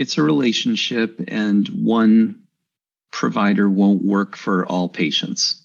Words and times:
It's 0.00 0.16
a 0.16 0.22
relationship, 0.22 1.20
and 1.28 1.68
one 1.68 2.40
provider 3.12 3.68
won't 3.68 4.02
work 4.02 4.34
for 4.34 4.64
all 4.64 4.88
patients. 4.88 5.62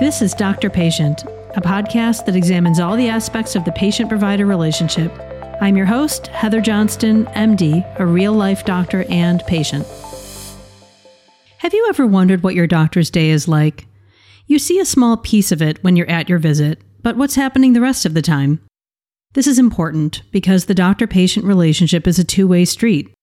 This 0.00 0.20
is 0.20 0.34
Doctor 0.34 0.68
Patient, 0.68 1.22
a 1.54 1.60
podcast 1.60 2.26
that 2.26 2.34
examines 2.34 2.80
all 2.80 2.96
the 2.96 3.08
aspects 3.08 3.54
of 3.54 3.64
the 3.64 3.70
patient 3.70 4.08
provider 4.08 4.46
relationship. 4.46 5.16
I'm 5.60 5.76
your 5.76 5.86
host, 5.86 6.26
Heather 6.26 6.60
Johnston, 6.60 7.26
MD, 7.26 7.86
a 8.00 8.06
real 8.06 8.32
life 8.32 8.64
doctor 8.64 9.04
and 9.08 9.44
patient. 9.46 9.86
Have 11.58 11.72
you 11.72 11.86
ever 11.88 12.04
wondered 12.04 12.42
what 12.42 12.56
your 12.56 12.66
doctor's 12.66 13.10
day 13.10 13.30
is 13.30 13.46
like? 13.46 13.86
You 14.48 14.58
see 14.58 14.80
a 14.80 14.84
small 14.84 15.16
piece 15.16 15.52
of 15.52 15.62
it 15.62 15.78
when 15.84 15.94
you're 15.94 16.10
at 16.10 16.28
your 16.28 16.40
visit, 16.40 16.82
but 17.04 17.16
what's 17.16 17.36
happening 17.36 17.74
the 17.74 17.80
rest 17.80 18.04
of 18.04 18.14
the 18.14 18.22
time? 18.22 18.58
This 19.32 19.46
is 19.46 19.60
important 19.60 20.22
because 20.32 20.64
the 20.64 20.74
doctor 20.74 21.06
patient 21.06 21.46
relationship 21.46 22.08
is 22.08 22.18
a 22.18 22.24
two 22.24 22.48
way 22.48 22.64
street. 22.64 23.14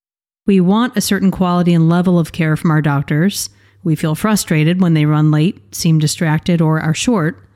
We 0.46 0.58
want 0.58 0.96
a 0.96 1.02
certain 1.02 1.30
quality 1.30 1.74
and 1.74 1.90
level 1.90 2.18
of 2.18 2.32
care 2.32 2.56
from 2.56 2.70
our 2.70 2.80
doctors. 2.80 3.50
We 3.84 3.94
feel 3.94 4.14
frustrated 4.14 4.80
when 4.80 4.94
they 4.94 5.04
run 5.04 5.30
late, 5.30 5.74
seem 5.74 5.98
distracted, 5.98 6.62
or 6.62 6.80
are 6.80 6.94
short. 6.94 7.46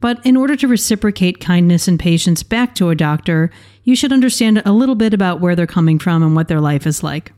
But 0.00 0.24
in 0.24 0.36
order 0.36 0.54
to 0.54 0.68
reciprocate 0.68 1.40
kindness 1.40 1.88
and 1.88 1.98
patience 1.98 2.44
back 2.44 2.76
to 2.76 2.90
a 2.90 2.94
doctor, 2.94 3.50
you 3.82 3.96
should 3.96 4.12
understand 4.12 4.62
a 4.64 4.72
little 4.72 4.94
bit 4.94 5.12
about 5.12 5.40
where 5.40 5.56
they're 5.56 5.66
coming 5.66 5.98
from 5.98 6.22
and 6.22 6.36
what 6.36 6.46
their 6.46 6.60
life 6.60 6.86
is 6.86 7.02
like. 7.02 7.32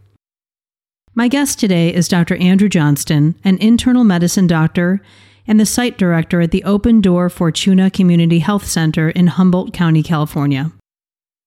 My 1.15 1.29
guest 1.29 1.59
today 1.59 1.95
is 1.95 2.09
Dr. 2.09 2.37
Andrew 2.37 2.69
Johnston, 2.69 3.37
an 3.43 3.57
internal 3.59 4.05
medicine 4.05 4.47
doctor 4.47 5.01
and 5.49 5.59
the 5.59 5.67
site 5.67 5.97
director 5.97 6.43
at 6.43 6.51
the 6.51 6.63
Open 6.63 7.01
Door 7.01 7.31
Fortuna 7.31 7.91
Community 7.91 8.41
Health 8.41 8.67
Center 8.67 9.09
in 9.09 9.29
Humboldt 9.29 9.73
County, 9.73 10.03
California. 10.03 10.71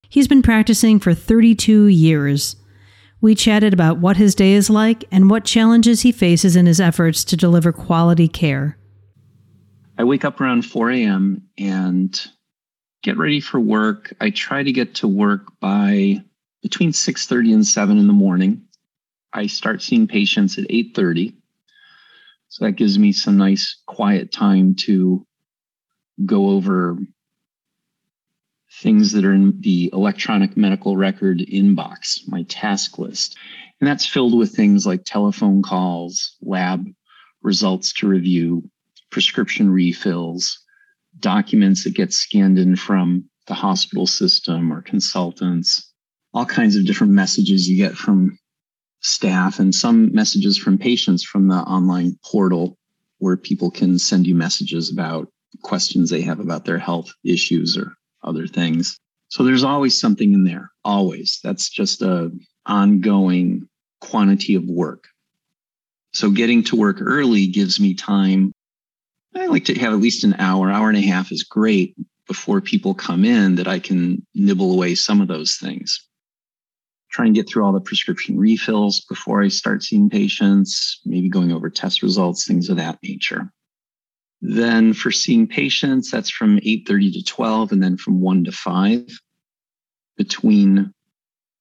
He's 0.10 0.28
been 0.28 0.42
practicing 0.42 1.00
for 1.00 1.14
32 1.14 1.86
years. 1.86 2.56
We 3.22 3.36
chatted 3.36 3.72
about 3.72 4.00
what 4.00 4.18
his 4.18 4.34
day 4.34 4.54
is 4.54 4.72
like 4.72 5.06
and 5.12 5.30
what 5.30 5.46
challenges 5.46 6.02
he 6.02 6.12
faces 6.12 6.56
in 6.56 6.66
his 6.66 6.82
efforts 6.82 7.24
to 7.26 7.38
deliver 7.38 7.72
quality 7.72 8.28
care. 8.28 8.78
I 10.00 10.04
wake 10.04 10.26
up 10.26 10.42
around 10.42 10.64
4 10.64 10.90
a.m. 10.90 11.44
and 11.60 12.20
get 13.04 13.20
ready 13.20 13.40
for 13.40 13.60
work. 13.60 14.14
I 14.20 14.32
try 14.32 14.64
to 14.64 14.72
get 14.72 14.96
to 14.96 15.08
work 15.08 15.44
by 15.60 16.24
between 16.64 16.92
6:30 16.92 17.54
and 17.54 17.68
7 17.68 18.00
in 18.00 18.08
the 18.08 18.14
morning. 18.14 18.64
I 19.32 19.46
start 19.46 19.84
seeing 19.84 20.08
patients 20.08 20.58
at 20.58 20.66
8:30 20.70 21.36
so 22.52 22.66
that 22.66 22.74
gives 22.74 23.00
me 23.00 23.14
some 23.14 23.38
nice 23.38 23.82
quiet 23.86 24.34
time 24.34 24.76
to 24.76 25.26
go 26.26 26.50
over 26.50 26.98
things 28.82 29.14
that 29.14 29.24
are 29.24 29.32
in 29.34 29.58
the 29.62 29.90
electronic 29.94 30.58
medical 30.58 30.98
record 30.98 31.40
inbox, 31.40 32.28
my 32.28 32.44
task 32.50 33.00
list. 33.00 33.38
And 33.80 33.88
that's 33.88 34.06
filled 34.06 34.38
with 34.38 34.54
things 34.54 34.86
like 34.86 35.06
telephone 35.06 35.64
calls, 35.64 36.36
lab 36.42 36.86
results 37.42 37.94
to 37.94 38.08
review, 38.10 38.70
prescription 39.12 39.70
refills, 39.72 40.60
documents 41.20 41.86
that 41.86 41.96
get 41.96 42.12
scanned 42.12 42.60
in 42.60 42.76
from 42.76 43.30
the 43.48 43.54
hospital 43.54 44.06
system 44.06 44.74
or 44.74 44.82
consultants, 44.82 45.94
all 46.34 46.46
kinds 46.46 46.76
of 46.76 46.86
different 46.86 47.14
messages 47.14 47.70
you 47.70 47.78
get 47.78 47.96
from 47.96 48.38
staff 49.02 49.60
and 49.60 49.74
some 49.74 50.14
messages 50.14 50.58
from 50.58 50.78
patients 50.78 51.24
from 51.24 51.48
the 51.48 51.56
online 51.56 52.18
portal 52.24 52.78
where 53.18 53.38
people 53.38 53.70
can 53.70 54.00
send 54.00 54.26
you 54.26 54.36
messages 54.36 54.92
about 54.92 55.28
questions 55.64 56.10
they 56.10 56.22
have 56.22 56.40
about 56.40 56.66
their 56.66 56.78
health 56.78 57.12
issues 57.24 57.78
or 57.78 57.94
other 58.24 58.48
things. 58.48 58.98
So 59.30 59.44
there's 59.44 59.64
always 59.64 60.00
something 60.00 60.34
in 60.34 60.44
there, 60.44 60.72
always. 60.84 61.40
That's 61.44 61.70
just 61.70 62.02
a 62.02 62.32
ongoing 62.66 63.68
quantity 64.00 64.56
of 64.56 64.64
work. 64.66 65.08
So 66.14 66.30
getting 66.30 66.64
to 66.66 66.76
work 66.76 66.98
early 67.00 67.48
gives 67.48 67.80
me 67.80 67.94
time. 67.94 68.52
I 69.36 69.48
like 69.48 69.66
to 69.66 69.80
have 69.80 69.94
at 69.94 70.00
least 70.00 70.24
an 70.24 70.36
hour, 70.40 70.70
hour 70.70 70.90
and 70.90 70.98
a 70.98 71.02
half 71.02 71.32
is 71.32 71.44
great 71.44 71.96
before 72.28 72.60
people 72.60 72.94
come 72.94 73.24
in 73.24 73.56
that 73.56 73.68
I 73.68 73.80
can 73.80 74.26
nibble 74.36 74.74
away 74.74 74.96
some 74.96 75.22
of 75.22 75.28
those 75.28 75.56
things 75.56 76.06
try 77.12 77.26
and 77.26 77.36
get 77.36 77.48
through 77.48 77.64
all 77.64 77.74
the 77.74 77.82
prescription 77.82 78.38
refills 78.38 79.02
before 79.02 79.44
I 79.44 79.50
start 79.50 79.84
seeing 79.84 80.10
patients, 80.10 81.02
maybe 81.06 81.30
going 81.30 81.52
over 81.52 81.70
test 81.70 82.02
results, 82.02 82.48
things 82.48 82.70
of 82.70 82.78
that 82.78 83.00
nature. 83.04 83.52
Then 84.42 84.94
for 84.94 85.12
seeing 85.12 85.46
patients, 85.46 86.10
that's 86.10 86.30
from 86.30 86.58
8:30 86.60 87.12
to 87.14 87.24
12 87.24 87.72
and 87.74 87.84
then 87.84 87.98
from 87.98 88.22
1 88.22 88.46
to 88.46 88.52
5. 88.52 89.08
Between 90.18 90.94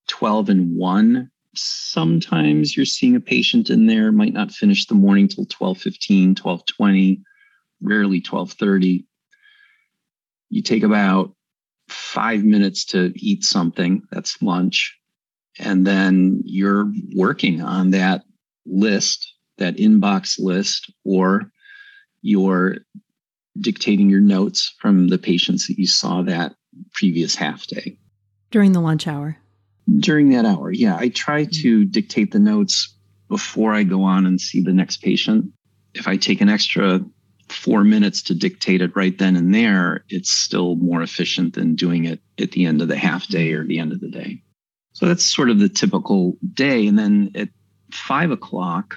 12 0.09 0.49
and 0.49 0.77
1, 0.77 1.31
sometimes 1.55 2.77
you're 2.77 2.87
seeing 2.87 3.17
a 3.17 3.21
patient 3.21 3.71
in 3.71 3.87
there 3.87 4.13
might 4.13 4.33
not 4.33 4.53
finish 4.53 4.87
the 4.87 4.95
morning 4.95 5.29
till 5.29 5.47
12:15, 5.47 6.35
12:20, 6.37 7.23
rarely 7.83 8.21
12:30. 8.21 9.05
You 10.49 10.63
take 10.63 10.85
about 10.85 11.35
5 11.89 12.45
minutes 12.45 12.85
to 12.87 13.13
eat 13.17 13.43
something, 13.45 14.03
that's 14.11 14.41
lunch 14.41 15.00
and 15.59 15.87
then 15.87 16.43
you're 16.45 16.91
working 17.17 17.61
on 17.61 17.91
that 17.91 18.23
list, 18.67 19.35
that 19.59 19.77
inbox 19.77 20.39
list, 20.39 20.93
or 21.05 21.51
you're 22.23 22.77
dictating 23.59 24.09
your 24.09 24.21
notes 24.21 24.75
from 24.79 25.09
the 25.09 25.19
patients 25.19 25.67
that 25.67 25.79
you 25.79 25.87
saw 25.87 26.23
that 26.23 26.55
previous 26.93 27.35
half 27.35 27.67
day. 27.67 27.99
During 28.51 28.73
the 28.73 28.81
lunch 28.81 29.07
hour? 29.07 29.37
During 29.99 30.31
that 30.31 30.45
hour, 30.45 30.71
yeah. 30.71 30.97
I 30.97 31.09
try 31.09 31.43
mm-hmm. 31.43 31.63
to 31.63 31.85
dictate 31.85 32.33
the 32.33 32.39
notes 32.39 32.95
before 33.29 33.75
I 33.75 33.83
go 33.83 34.03
on 34.03 34.27
and 34.27 34.41
see 34.41 34.61
the 34.63 34.73
next 34.73 34.99
patient. 34.99 35.53
If 35.95 36.07
I 36.07 36.17
take 36.17 36.41
an 36.41 36.49
extra 36.49 37.01
four 37.49 37.83
minutes 37.85 38.23
to 38.23 38.35
dictate 38.35 38.81
it 38.81 38.95
right 38.95 39.17
then 39.19 39.37
and 39.37 39.55
there, 39.55 40.05
it's 40.09 40.31
still 40.31 40.77
more 40.77 41.03
efficient 41.03 41.55
than 41.55 41.75
doing 41.75 42.05
it 42.05 42.21
at 42.39 42.53
the 42.53 42.67
end 42.67 42.81
of 42.81 42.89
the 42.89 42.97
half 42.97 43.27
day 43.27 43.53
or 43.53 43.65
the 43.65 43.79
end 43.79 43.93
of 43.93 44.01
the 44.01 44.11
day. 44.11 44.43
So 45.01 45.07
that's 45.07 45.25
sort 45.25 45.49
of 45.49 45.59
the 45.59 45.71
typical 45.71 46.37
day. 46.53 46.87
And 46.87 46.99
then 46.99 47.31
at 47.35 47.49
five 47.91 48.31
o'clock, 48.31 48.97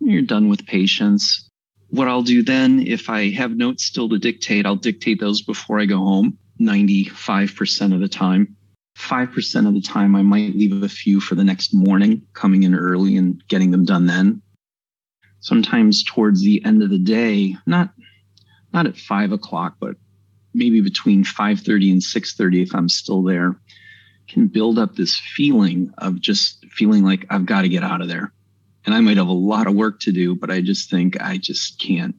you're 0.00 0.22
done 0.22 0.48
with 0.48 0.66
patients. 0.66 1.48
What 1.90 2.08
I'll 2.08 2.22
do 2.22 2.42
then, 2.42 2.84
if 2.84 3.08
I 3.08 3.30
have 3.30 3.52
notes 3.52 3.84
still 3.84 4.08
to 4.08 4.18
dictate, 4.18 4.66
I'll 4.66 4.74
dictate 4.74 5.20
those 5.20 5.40
before 5.40 5.78
I 5.78 5.84
go 5.84 5.98
home 5.98 6.36
95% 6.60 7.94
of 7.94 8.00
the 8.00 8.08
time. 8.08 8.56
5% 8.98 9.68
of 9.68 9.74
the 9.74 9.80
time, 9.80 10.16
I 10.16 10.22
might 10.22 10.56
leave 10.56 10.82
a 10.82 10.88
few 10.88 11.20
for 11.20 11.36
the 11.36 11.44
next 11.44 11.72
morning, 11.72 12.22
coming 12.32 12.64
in 12.64 12.74
early 12.74 13.16
and 13.16 13.40
getting 13.46 13.70
them 13.70 13.84
done 13.84 14.06
then. 14.06 14.42
Sometimes 15.38 16.02
towards 16.02 16.42
the 16.42 16.64
end 16.64 16.82
of 16.82 16.90
the 16.90 16.98
day, 16.98 17.56
not 17.64 17.90
not 18.72 18.86
at 18.86 18.98
five 18.98 19.30
o'clock, 19.30 19.76
but 19.78 19.94
maybe 20.52 20.80
between 20.80 21.22
5:30 21.22 21.92
and 21.92 22.02
6:30 22.02 22.62
if 22.62 22.74
I'm 22.74 22.88
still 22.88 23.22
there 23.22 23.60
can 24.28 24.46
build 24.46 24.78
up 24.78 24.94
this 24.94 25.18
feeling 25.18 25.92
of 25.98 26.20
just 26.20 26.64
feeling 26.70 27.04
like 27.04 27.26
I've 27.30 27.46
got 27.46 27.62
to 27.62 27.68
get 27.68 27.82
out 27.82 28.00
of 28.00 28.08
there. 28.08 28.32
And 28.84 28.94
I 28.94 29.00
might 29.00 29.16
have 29.16 29.28
a 29.28 29.32
lot 29.32 29.66
of 29.66 29.74
work 29.74 30.00
to 30.00 30.12
do, 30.12 30.34
but 30.34 30.50
I 30.50 30.60
just 30.60 30.90
think 30.90 31.20
I 31.20 31.38
just 31.38 31.80
can't 31.80 32.14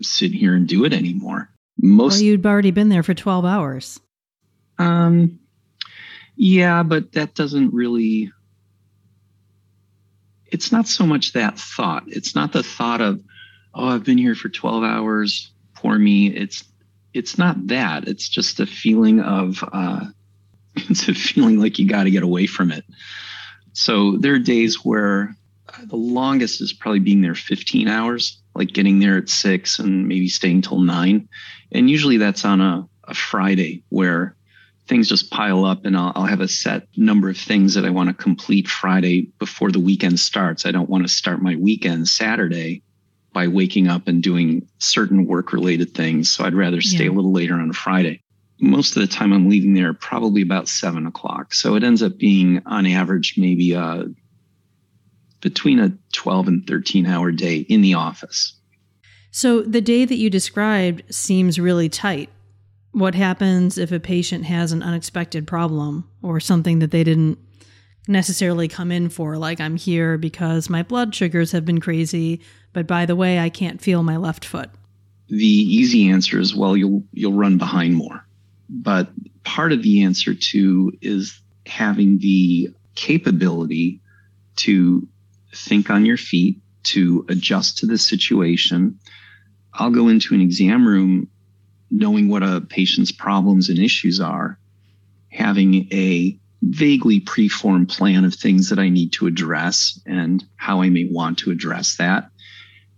sit 0.00 0.32
here 0.32 0.54
and 0.54 0.66
do 0.66 0.84
it 0.84 0.92
anymore. 0.92 1.50
Most 1.80 2.14
well, 2.14 2.22
you'd 2.22 2.46
already 2.46 2.70
been 2.70 2.88
there 2.88 3.02
for 3.02 3.14
12 3.14 3.44
hours. 3.44 4.00
Um 4.78 5.40
yeah, 6.36 6.82
but 6.82 7.12
that 7.12 7.34
doesn't 7.34 7.74
really 7.74 8.32
it's 10.46 10.70
not 10.70 10.86
so 10.86 11.06
much 11.06 11.32
that 11.32 11.58
thought. 11.58 12.04
It's 12.06 12.34
not 12.34 12.52
the 12.52 12.62
thought 12.62 13.00
of, 13.00 13.22
oh, 13.74 13.88
I've 13.88 14.04
been 14.04 14.18
here 14.18 14.34
for 14.34 14.50
12 14.50 14.84
hours, 14.84 15.50
poor 15.74 15.98
me. 15.98 16.26
It's 16.28 16.64
it's 17.14 17.36
not 17.36 17.66
that. 17.68 18.08
It's 18.08 18.28
just 18.28 18.60
a 18.60 18.66
feeling 18.66 19.20
of 19.20 19.64
uh 19.72 20.06
it's 20.76 21.08
a 21.08 21.14
feeling 21.14 21.58
like 21.58 21.78
you 21.78 21.86
got 21.86 22.04
to 22.04 22.10
get 22.10 22.22
away 22.22 22.46
from 22.46 22.70
it. 22.70 22.84
So 23.72 24.16
there 24.18 24.34
are 24.34 24.38
days 24.38 24.84
where 24.84 25.34
uh, 25.68 25.84
the 25.86 25.96
longest 25.96 26.60
is 26.60 26.72
probably 26.72 27.00
being 27.00 27.22
there 27.22 27.34
15 27.34 27.88
hours, 27.88 28.40
like 28.54 28.72
getting 28.72 28.98
there 28.98 29.16
at 29.16 29.28
six 29.28 29.78
and 29.78 30.08
maybe 30.08 30.28
staying 30.28 30.62
till 30.62 30.80
nine. 30.80 31.28
And 31.72 31.88
usually 31.88 32.16
that's 32.16 32.44
on 32.44 32.60
a, 32.60 32.88
a 33.04 33.14
Friday 33.14 33.82
where 33.88 34.36
things 34.86 35.08
just 35.08 35.30
pile 35.30 35.64
up 35.64 35.84
and 35.84 35.96
I'll, 35.96 36.12
I'll, 36.14 36.26
have 36.26 36.40
a 36.40 36.48
set 36.48 36.88
number 36.96 37.30
of 37.30 37.38
things 37.38 37.74
that 37.74 37.84
I 37.84 37.90
want 37.90 38.08
to 38.08 38.14
complete 38.14 38.68
Friday 38.68 39.30
before 39.38 39.70
the 39.70 39.80
weekend 39.80 40.18
starts. 40.18 40.66
I 40.66 40.72
don't 40.72 40.90
want 40.90 41.06
to 41.06 41.12
start 41.12 41.40
my 41.40 41.56
weekend 41.56 42.08
Saturday 42.08 42.82
by 43.32 43.48
waking 43.48 43.88
up 43.88 44.08
and 44.08 44.22
doing 44.22 44.68
certain 44.78 45.26
work 45.26 45.52
related 45.52 45.94
things. 45.94 46.30
So 46.30 46.44
I'd 46.44 46.54
rather 46.54 46.80
stay 46.80 47.04
yeah. 47.04 47.10
a 47.10 47.12
little 47.12 47.32
later 47.32 47.54
on 47.54 47.72
Friday 47.72 48.21
most 48.62 48.96
of 48.96 49.02
the 49.02 49.08
time 49.08 49.32
I'm 49.32 49.48
leaving 49.48 49.74
there 49.74 49.92
probably 49.92 50.40
about 50.40 50.68
seven 50.68 51.06
o'clock. 51.06 51.52
So 51.52 51.74
it 51.74 51.82
ends 51.82 52.02
up 52.02 52.16
being 52.16 52.62
on 52.64 52.86
average 52.86 53.34
maybe 53.36 53.74
uh, 53.74 54.04
between 55.40 55.80
a 55.80 55.92
12 56.12 56.48
and 56.48 56.66
13 56.66 57.04
hour 57.04 57.32
day 57.32 57.58
in 57.58 57.82
the 57.82 57.94
office. 57.94 58.54
So 59.32 59.62
the 59.62 59.80
day 59.80 60.04
that 60.04 60.14
you 60.14 60.30
described 60.30 61.02
seems 61.12 61.58
really 61.58 61.88
tight. 61.88 62.30
what 62.92 63.14
happens 63.14 63.78
if 63.78 63.90
a 63.90 63.98
patient 63.98 64.44
has 64.44 64.70
an 64.70 64.82
unexpected 64.82 65.46
problem 65.46 66.08
or 66.22 66.38
something 66.38 66.78
that 66.80 66.90
they 66.90 67.02
didn't 67.02 67.38
necessarily 68.06 68.68
come 68.68 68.92
in 68.92 69.08
for 69.08 69.38
like 69.38 69.60
I'm 69.60 69.76
here 69.76 70.18
because 70.18 70.68
my 70.68 70.82
blood 70.82 71.14
sugars 71.14 71.52
have 71.52 71.64
been 71.64 71.80
crazy, 71.80 72.42
but 72.74 72.86
by 72.86 73.06
the 73.06 73.16
way, 73.16 73.38
I 73.38 73.48
can't 73.48 73.80
feel 73.80 74.02
my 74.02 74.18
left 74.18 74.44
foot. 74.44 74.70
The 75.28 75.46
easy 75.46 76.10
answer 76.10 76.38
is 76.38 76.54
well 76.54 76.76
you'll 76.76 77.02
you'll 77.12 77.32
run 77.32 77.56
behind 77.58 77.94
more. 77.94 78.26
But 78.68 79.10
part 79.44 79.72
of 79.72 79.82
the 79.82 80.02
answer 80.02 80.34
too 80.34 80.92
is 81.00 81.40
having 81.66 82.18
the 82.18 82.70
capability 82.94 84.00
to 84.56 85.06
think 85.54 85.90
on 85.90 86.06
your 86.06 86.16
feet, 86.16 86.60
to 86.84 87.24
adjust 87.28 87.78
to 87.78 87.86
the 87.86 87.98
situation. 87.98 88.98
I'll 89.72 89.90
go 89.90 90.08
into 90.08 90.34
an 90.34 90.40
exam 90.40 90.86
room 90.86 91.28
knowing 91.90 92.28
what 92.28 92.42
a 92.42 92.60
patient's 92.60 93.12
problems 93.12 93.68
and 93.68 93.78
issues 93.78 94.20
are, 94.20 94.58
having 95.30 95.86
a 95.92 96.38
vaguely 96.62 97.20
preformed 97.20 97.88
plan 97.88 98.24
of 98.24 98.34
things 98.34 98.70
that 98.70 98.78
I 98.78 98.88
need 98.88 99.12
to 99.12 99.26
address 99.26 100.00
and 100.06 100.44
how 100.56 100.82
I 100.82 100.88
may 100.88 101.04
want 101.04 101.38
to 101.38 101.50
address 101.50 101.96
that. 101.96 102.30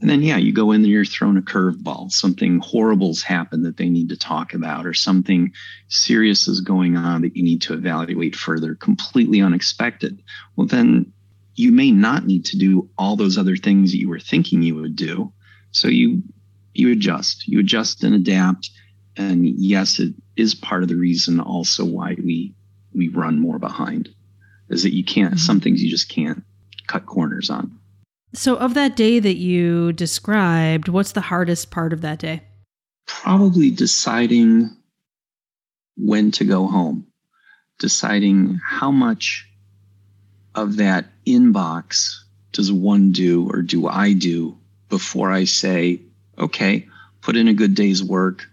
And 0.05 0.11
then, 0.11 0.21
yeah, 0.21 0.37
you 0.37 0.53
go 0.53 0.73
in 0.73 0.83
there, 0.83 0.91
you're 0.91 1.07
thrown 1.07 1.39
a 1.39 1.41
curveball. 1.41 2.13
Something 2.13 2.61
horrible's 2.61 3.23
happened 3.23 3.65
that 3.65 3.79
they 3.79 3.89
need 3.89 4.11
to 4.11 4.19
talk 4.19 4.53
about, 4.53 4.85
or 4.85 4.93
something 4.93 5.55
serious 5.89 6.47
is 6.47 6.61
going 6.61 6.95
on 6.99 7.23
that 7.23 7.35
you 7.35 7.43
need 7.43 7.63
to 7.63 7.73
evaluate 7.73 8.37
further, 8.37 8.75
completely 8.75 9.41
unexpected. 9.41 10.23
Well, 10.57 10.67
then 10.67 11.11
you 11.55 11.73
may 11.73 11.91
not 11.91 12.27
need 12.27 12.45
to 12.45 12.59
do 12.59 12.91
all 12.99 13.17
those 13.17 13.39
other 13.39 13.57
things 13.57 13.93
that 13.93 13.99
you 13.99 14.11
were 14.11 14.21
thinking 14.21 14.61
you 14.61 14.75
would 14.75 14.95
do. 14.95 15.33
So 15.71 15.89
you 15.89 16.23
you 16.75 16.93
adjust, 16.93 17.49
you 17.49 17.61
adjust 17.61 18.05
and 18.05 18.15
adapt. 18.15 18.69
And 19.17 19.49
yes, 19.49 20.01
it 20.01 20.13
is 20.37 20.55
part 20.55 20.83
of 20.83 20.91
the 20.91 20.97
reason 20.97 21.41
also 21.41 21.83
why 21.83 22.15
we 22.23 22.55
we 22.93 23.09
run 23.09 23.39
more 23.39 23.59
behind 23.59 24.11
is 24.69 24.83
that 24.83 24.93
you 24.93 25.03
can't, 25.03 25.37
mm-hmm. 25.37 25.39
some 25.39 25.61
things 25.61 25.83
you 25.83 25.89
just 25.89 26.11
can't 26.11 26.45
cut 26.89 27.07
corners 27.07 27.49
on. 27.49 27.79
So, 28.35 28.57
of 28.57 28.75
that 28.75 28.97
day 28.97 29.21
that 29.21 29.37
you 29.37 29.93
described, 29.93 30.89
what's 30.89 31.13
the 31.13 31.21
hardest 31.21 31.71
part 31.71 31.93
of 31.93 32.01
that 32.01 32.19
day? 32.19 32.43
Probably 33.07 33.71
deciding 33.71 34.77
when 35.97 36.33
to 36.33 36.45
go 36.45 36.67
home, 36.67 37.07
deciding 37.79 38.61
how 38.65 38.91
much 38.91 39.49
of 40.55 40.77
that 40.77 41.07
inbox 41.27 42.17
does 42.53 42.73
one 42.73 43.13
do 43.13 43.49
or 43.51 43.63
do 43.63 43.87
I 43.87 44.13
do 44.13 44.59
before 44.89 45.31
I 45.31 45.45
say, 45.45 46.01
okay, 46.37 46.89
put 47.21 47.37
in 47.37 47.47
a 47.49 47.55
good 47.55 47.75
day's 47.75 48.03
work. 48.03 48.47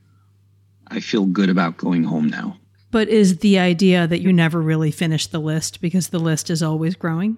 I 0.88 1.00
feel 1.00 1.26
good 1.26 1.50
about 1.50 1.78
going 1.78 2.04
home 2.04 2.28
now. 2.28 2.58
But 2.92 3.08
is 3.08 3.38
the 3.38 3.58
idea 3.58 4.06
that 4.06 4.22
you 4.22 4.34
never 4.34 4.62
really 4.62 4.92
finish 4.92 5.26
the 5.26 5.40
list 5.40 5.82
because 5.82 6.10
the 6.10 6.20
list 6.20 6.50
is 6.50 6.62
always 6.62 6.96
growing? 6.96 7.38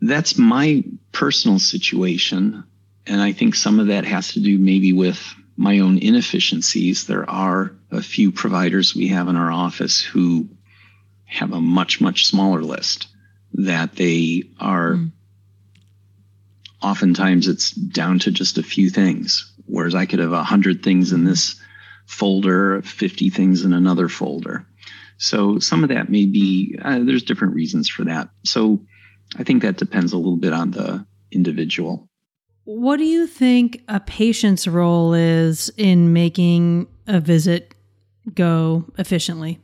That's 0.00 0.38
my 0.38 0.84
personal 1.12 1.58
situation. 1.58 2.64
And 3.06 3.20
I 3.20 3.32
think 3.32 3.54
some 3.54 3.80
of 3.80 3.88
that 3.88 4.04
has 4.04 4.32
to 4.32 4.40
do 4.40 4.58
maybe 4.58 4.92
with 4.92 5.20
my 5.56 5.80
own 5.80 5.98
inefficiencies. 5.98 7.06
There 7.06 7.28
are 7.28 7.72
a 7.90 8.02
few 8.02 8.32
providers 8.32 8.94
we 8.94 9.08
have 9.08 9.28
in 9.28 9.36
our 9.36 9.50
office 9.50 10.00
who 10.00 10.48
have 11.26 11.52
a 11.52 11.60
much, 11.60 12.00
much 12.00 12.26
smaller 12.26 12.62
list 12.62 13.08
that 13.54 13.96
they 13.96 14.44
are. 14.58 14.94
Mm. 14.94 15.12
Oftentimes, 16.82 17.46
it's 17.46 17.72
down 17.72 18.20
to 18.20 18.30
just 18.30 18.56
a 18.56 18.62
few 18.62 18.88
things, 18.88 19.52
whereas 19.66 19.94
I 19.94 20.06
could 20.06 20.18
have 20.18 20.32
a 20.32 20.42
hundred 20.42 20.82
things 20.82 21.12
in 21.12 21.24
this 21.24 21.60
folder, 22.06 22.80
50 22.82 23.28
things 23.28 23.64
in 23.64 23.74
another 23.74 24.08
folder. 24.08 24.66
So 25.18 25.58
some 25.58 25.82
of 25.82 25.90
that 25.90 26.08
may 26.08 26.24
be, 26.24 26.78
uh, 26.82 27.00
there's 27.00 27.22
different 27.22 27.54
reasons 27.54 27.90
for 27.90 28.04
that. 28.04 28.30
So 28.44 28.80
I 29.36 29.44
think 29.44 29.62
that 29.62 29.76
depends 29.76 30.12
a 30.12 30.16
little 30.16 30.36
bit 30.36 30.52
on 30.52 30.72
the 30.72 31.06
individual. 31.30 32.08
What 32.64 32.98
do 32.98 33.04
you 33.04 33.26
think 33.26 33.82
a 33.88 34.00
patient's 34.00 34.66
role 34.66 35.14
is 35.14 35.70
in 35.76 36.12
making 36.12 36.88
a 37.06 37.20
visit 37.20 37.74
go 38.34 38.84
efficiently? 38.98 39.58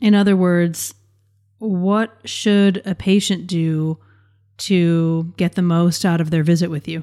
In 0.00 0.14
other 0.14 0.36
words, 0.36 0.94
what 1.58 2.16
should 2.24 2.82
a 2.86 2.94
patient 2.94 3.46
do 3.46 3.98
to 4.56 5.32
get 5.36 5.54
the 5.54 5.62
most 5.62 6.04
out 6.04 6.20
of 6.20 6.30
their 6.30 6.44
visit 6.44 6.70
with 6.70 6.86
you? 6.86 7.02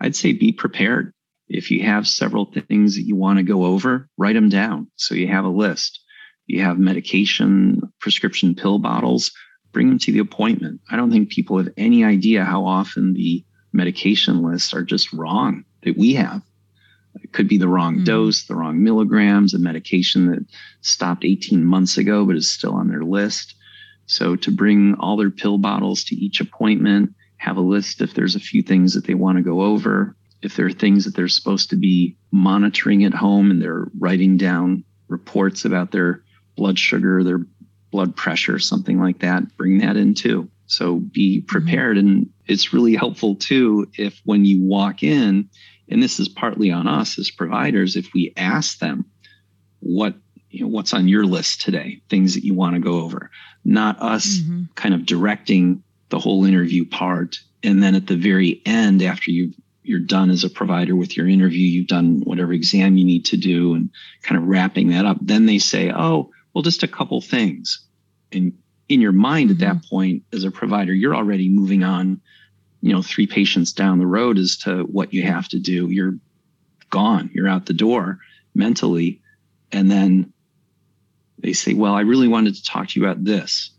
I'd 0.00 0.16
say 0.16 0.32
be 0.32 0.52
prepared. 0.52 1.12
If 1.48 1.70
you 1.70 1.84
have 1.84 2.08
several 2.08 2.46
things 2.46 2.96
that 2.96 3.02
you 3.02 3.16
want 3.16 3.38
to 3.38 3.44
go 3.44 3.64
over, 3.64 4.08
write 4.16 4.34
them 4.34 4.48
down 4.48 4.90
so 4.96 5.14
you 5.14 5.28
have 5.28 5.44
a 5.44 5.48
list 5.48 6.00
you 6.46 6.62
have 6.62 6.78
medication, 6.78 7.80
prescription 8.00 8.54
pill 8.54 8.78
bottles, 8.78 9.32
bring 9.74 9.88
them 9.88 9.98
to 9.98 10.12
the 10.12 10.20
appointment. 10.20 10.80
I 10.90 10.96
don't 10.96 11.10
think 11.10 11.28
people 11.28 11.58
have 11.58 11.68
any 11.76 12.04
idea 12.04 12.44
how 12.44 12.64
often 12.64 13.12
the 13.12 13.44
medication 13.72 14.42
lists 14.42 14.72
are 14.72 14.84
just 14.84 15.12
wrong 15.12 15.64
that 15.82 15.98
we 15.98 16.14
have. 16.14 16.40
It 17.22 17.32
could 17.32 17.48
be 17.48 17.58
the 17.58 17.68
wrong 17.68 17.98
mm. 17.98 18.04
dose, 18.04 18.46
the 18.46 18.54
wrong 18.54 18.82
milligrams, 18.82 19.52
a 19.52 19.58
medication 19.58 20.30
that 20.30 20.46
stopped 20.80 21.24
18 21.24 21.64
months 21.64 21.98
ago 21.98 22.24
but 22.24 22.36
is 22.36 22.50
still 22.50 22.74
on 22.74 22.88
their 22.88 23.04
list. 23.04 23.54
So 24.06 24.36
to 24.36 24.50
bring 24.50 24.94
all 24.98 25.16
their 25.16 25.30
pill 25.30 25.58
bottles 25.58 26.04
to 26.04 26.16
each 26.16 26.40
appointment, 26.40 27.14
have 27.36 27.56
a 27.56 27.62
list 27.62 28.00
if 28.00 28.14
there's 28.14 28.36
a 28.36 28.40
few 28.40 28.62
things 28.62 28.94
that 28.94 29.06
they 29.06 29.14
want 29.14 29.38
to 29.38 29.44
go 29.44 29.62
over, 29.62 30.16
if 30.42 30.56
there 30.56 30.66
are 30.66 30.72
things 30.72 31.04
that 31.04 31.14
they're 31.14 31.28
supposed 31.28 31.70
to 31.70 31.76
be 31.76 32.16
monitoring 32.30 33.04
at 33.04 33.14
home 33.14 33.50
and 33.50 33.60
they're 33.62 33.88
writing 33.98 34.36
down 34.36 34.84
reports 35.08 35.64
about 35.64 35.90
their 35.90 36.22
blood 36.56 36.78
sugar, 36.78 37.24
their 37.24 37.40
blood 37.94 38.16
pressure, 38.16 38.58
something 38.58 38.98
like 38.98 39.20
that, 39.20 39.56
bring 39.56 39.78
that 39.78 39.96
in 39.96 40.14
too. 40.14 40.50
So 40.66 40.96
be 40.96 41.38
mm-hmm. 41.38 41.46
prepared. 41.46 41.96
And 41.96 42.28
it's 42.46 42.72
really 42.72 42.96
helpful 42.96 43.36
too 43.36 43.88
if 43.96 44.20
when 44.24 44.44
you 44.44 44.60
walk 44.60 45.04
in, 45.04 45.48
and 45.88 46.02
this 46.02 46.18
is 46.18 46.28
partly 46.28 46.72
on 46.72 46.88
us 46.88 47.20
as 47.20 47.30
providers, 47.30 47.94
if 47.94 48.12
we 48.12 48.32
ask 48.36 48.80
them 48.80 49.04
what 49.78 50.16
you 50.50 50.62
know, 50.62 50.66
what's 50.66 50.92
on 50.92 51.06
your 51.06 51.24
list 51.24 51.60
today, 51.60 52.00
things 52.10 52.34
that 52.34 52.44
you 52.44 52.52
want 52.52 52.74
to 52.74 52.80
go 52.80 53.02
over, 53.02 53.30
not 53.64 54.02
us 54.02 54.38
mm-hmm. 54.38 54.64
kind 54.74 54.92
of 54.92 55.06
directing 55.06 55.80
the 56.08 56.18
whole 56.18 56.44
interview 56.44 56.84
part. 56.84 57.38
And 57.62 57.80
then 57.80 57.94
at 57.94 58.08
the 58.08 58.16
very 58.16 58.60
end, 58.66 59.02
after 59.02 59.30
you've 59.30 59.54
you're 59.84 60.00
done 60.00 60.30
as 60.30 60.42
a 60.42 60.50
provider 60.50 60.96
with 60.96 61.16
your 61.16 61.28
interview, 61.28 61.60
you've 61.60 61.86
done 61.86 62.22
whatever 62.24 62.52
exam 62.52 62.96
you 62.96 63.04
need 63.04 63.26
to 63.26 63.36
do 63.36 63.74
and 63.74 63.90
kind 64.22 64.40
of 64.40 64.48
wrapping 64.48 64.88
that 64.88 65.06
up. 65.06 65.18
Then 65.20 65.46
they 65.46 65.58
say, 65.58 65.92
Oh, 65.92 66.32
well, 66.54 66.62
just 66.62 66.82
a 66.82 66.88
couple 66.88 67.20
things. 67.20 67.86
And 68.32 68.52
in 68.88 69.00
your 69.00 69.12
mind 69.12 69.50
mm-hmm. 69.50 69.62
at 69.62 69.66
that 69.66 69.76
mm-hmm. 69.82 69.88
point, 69.88 70.22
as 70.32 70.44
a 70.44 70.50
provider, 70.50 70.92
you're 70.92 71.16
already 71.16 71.48
moving 71.48 71.82
on, 71.82 72.20
you 72.80 72.92
know, 72.92 73.02
three 73.02 73.26
patients 73.26 73.72
down 73.72 73.98
the 73.98 74.06
road 74.06 74.38
as 74.38 74.56
to 74.58 74.84
what 74.84 75.12
you 75.12 75.22
have 75.24 75.48
to 75.48 75.58
do. 75.58 75.90
You're 75.90 76.16
gone, 76.90 77.30
you're 77.34 77.48
out 77.48 77.66
the 77.66 77.74
door 77.74 78.18
mentally. 78.54 79.20
And 79.72 79.90
then 79.90 80.32
they 81.38 81.52
say, 81.52 81.74
Well, 81.74 81.94
I 81.94 82.02
really 82.02 82.28
wanted 82.28 82.54
to 82.54 82.62
talk 82.62 82.88
to 82.88 83.00
you 83.00 83.06
about 83.06 83.24
this. 83.24 83.70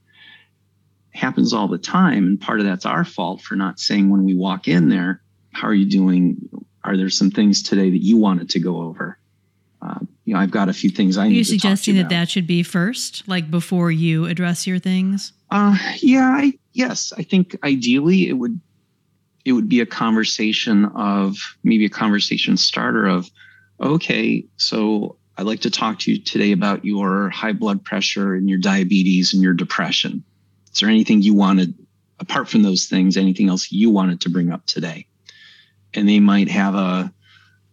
It 1.14 1.20
happens 1.20 1.54
all 1.54 1.68
the 1.68 1.78
time. 1.78 2.28
And 2.28 2.42
part 2.42 2.60
of 2.60 2.66
that's 2.66 2.86
our 2.86 3.06
fault 3.06 3.42
for 3.42 3.56
not 3.56 3.80
saying 3.80 4.10
when 4.10 4.26
we 4.26 4.36
walk 4.36 4.68
in 4.68 4.90
there, 4.90 5.22
How 5.54 5.68
are 5.68 5.74
you 5.74 5.90
doing? 5.90 6.50
Are 6.84 6.98
there 6.98 7.10
some 7.10 7.32
things 7.32 7.64
today 7.64 7.90
that 7.90 8.04
you 8.04 8.18
wanted 8.18 8.50
to 8.52 8.60
go 8.60 8.82
over? 8.82 9.15
You 10.25 10.34
know, 10.34 10.39
I've 10.39 10.51
got 10.51 10.70
a 10.70 10.74
few 10.74 10.89
things 10.89 11.17
I 11.17 11.22
Are 11.22 11.29
need. 11.29 11.36
Are 11.36 11.38
you 11.38 11.44
suggesting 11.44 11.96
that 11.98 12.10
that 12.10 12.29
should 12.29 12.48
be 12.48 12.63
first, 12.63 13.27
like 13.27 13.50
before 13.50 13.91
you 13.91 14.25
address 14.25 14.65
your 14.65 14.79
things? 14.79 15.34
Uh, 15.51 15.77
yeah, 16.00 16.36
I, 16.36 16.53
yes, 16.74 17.13
I 17.15 17.24
think 17.24 17.55
ideally 17.63 18.27
it 18.27 18.34
would 18.34 18.60
it 19.46 19.51
would 19.53 19.70
be 19.70 19.79
a 19.79 19.86
conversation 19.86 20.86
of 20.86 21.38
maybe 21.63 21.86
a 21.86 21.89
conversation 21.89 22.58
starter 22.58 23.05
of, 23.05 23.29
okay, 23.79 24.44
so 24.58 25.17
I'd 25.38 25.46
like 25.46 25.62
to 25.62 25.70
talk 25.70 26.00
to 26.00 26.12
you 26.12 26.20
today 26.20 26.51
about 26.51 26.84
your 26.84 27.29
high 27.29 27.53
blood 27.53 27.86
pressure 27.86 28.34
and 28.34 28.50
your 28.50 28.58
diabetes 28.58 29.36
and 29.36 29.44
your 29.44 29.53
depression. 29.53 30.24
Is 30.74 30.79
there 30.79 30.89
anything 30.89 31.22
you 31.22 31.36
wanted 31.36 31.75
apart 32.20 32.50
from 32.50 32.63
those 32.63 32.88
things? 32.88 33.17
Anything 33.17 33.50
else 33.50 33.72
you 33.72 33.91
wanted 33.91 34.22
to 34.22 34.29
bring 34.29 34.51
up 34.51 34.65
today? 34.65 35.05
And 35.94 36.10
they 36.10 36.20
might 36.20 36.50
have 36.50 36.74
a 36.74 37.13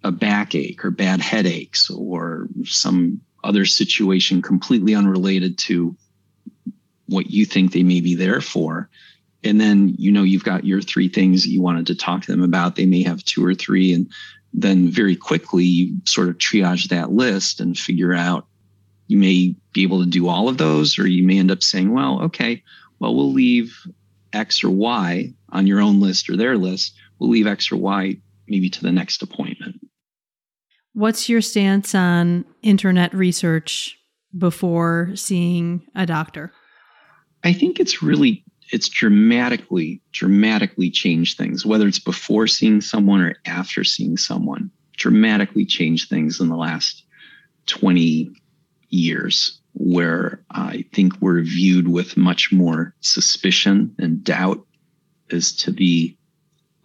a 0.04 0.12
backache 0.12 0.85
or 0.85 0.90
bad 0.90 1.21
headaches 1.21 1.90
or 1.90 2.49
some 2.64 3.21
other 3.44 3.64
situation 3.64 4.42
completely 4.42 4.94
unrelated 4.94 5.59
to 5.59 5.97
what 7.06 7.30
you 7.30 7.44
think 7.44 7.73
they 7.73 7.82
may 7.82 8.00
be 8.00 8.14
there 8.14 8.40
for. 8.40 8.88
And 9.44 9.61
then, 9.61 9.94
you 9.99 10.12
know, 10.12 10.23
you've 10.23 10.44
got 10.44 10.64
your 10.64 10.80
three 10.80 11.09
things 11.09 11.42
that 11.42 11.50
you 11.50 11.61
wanted 11.61 11.87
to 11.88 11.94
talk 11.94 12.23
to 12.23 12.30
them 12.30 12.42
about. 12.42 12.76
They 12.76 12.87
may 12.87 13.02
have 13.02 13.25
two 13.25 13.44
or 13.44 13.54
three. 13.54 13.92
And 13.92 14.11
then 14.52 14.88
very 14.88 15.16
quickly, 15.16 15.64
you 15.64 15.97
sort 16.04 16.28
of 16.28 16.38
triage 16.38 16.88
that 16.88 17.11
list 17.11 17.61
and 17.61 17.76
figure 17.76 18.14
out 18.14 18.47
you 19.09 19.18
may 19.18 19.54
be 19.73 19.82
able 19.82 20.00
to 20.00 20.09
do 20.09 20.28
all 20.28 20.49
of 20.49 20.59
those, 20.59 20.99
or 20.99 21.06
you 21.06 21.25
may 21.25 21.38
end 21.38 21.50
up 21.50 21.62
saying, 21.62 21.92
well, 21.92 22.23
okay, 22.23 22.62
well, 22.99 23.14
we'll 23.14 23.32
leave 23.32 23.76
X 24.32 24.62
or 24.62 24.71
Y 24.71 25.32
on 25.50 25.66
your 25.66 25.80
own 25.80 26.00
list 26.00 26.30
or 26.30 26.37
their 26.37 26.56
list. 26.56 26.94
We'll 27.18 27.30
leave 27.30 27.47
X 27.47 27.71
or 27.73 27.76
Y 27.76 28.16
maybe 28.47 28.71
to 28.71 28.80
the 28.80 28.92
next 28.92 29.23
appointment. 29.23 29.51
What's 30.95 31.29
your 31.29 31.41
stance 31.41 31.95
on 31.95 32.45
internet 32.63 33.15
research 33.15 33.99
before 34.37 35.13
seeing 35.15 35.87
a 35.95 36.07
doctor? 36.07 36.53
I 37.45 37.53
think 37.53 37.81
it's 37.81 38.03
really 38.03 38.45
it's 38.71 38.89
dramatically 38.89 40.01
dramatically 40.13 40.91
changed 40.91 41.37
things 41.37 41.67
whether 41.67 41.87
it's 41.87 41.99
before 41.99 42.47
seeing 42.47 42.81
someone 42.81 43.21
or 43.21 43.35
after 43.45 43.85
seeing 43.85 44.17
someone 44.17 44.71
dramatically 44.97 45.65
changed 45.65 46.09
things 46.09 46.41
in 46.41 46.49
the 46.49 46.57
last 46.57 47.05
20 47.67 48.31
years 48.89 49.61
where 49.75 50.45
I 50.51 50.85
think 50.93 51.15
we're 51.21 51.43
viewed 51.43 51.89
with 51.89 52.17
much 52.17 52.53
more 52.53 52.95
suspicion 53.01 53.95
and 53.99 54.23
doubt 54.23 54.65
as 55.31 55.53
to 55.57 55.73
the 55.73 56.17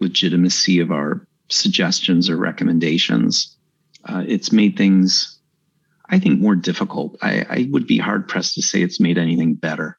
legitimacy 0.00 0.80
of 0.80 0.90
our 0.90 1.26
suggestions 1.48 2.30
or 2.30 2.36
recommendations. 2.36 3.56
Uh, 4.08 4.24
it's 4.26 4.52
made 4.52 4.76
things, 4.76 5.38
I 6.08 6.18
think, 6.18 6.40
more 6.40 6.56
difficult. 6.56 7.16
I, 7.22 7.44
I 7.48 7.68
would 7.70 7.86
be 7.86 7.98
hard 7.98 8.26
pressed 8.26 8.54
to 8.54 8.62
say 8.62 8.82
it's 8.82 9.00
made 9.00 9.18
anything 9.18 9.54
better. 9.54 9.98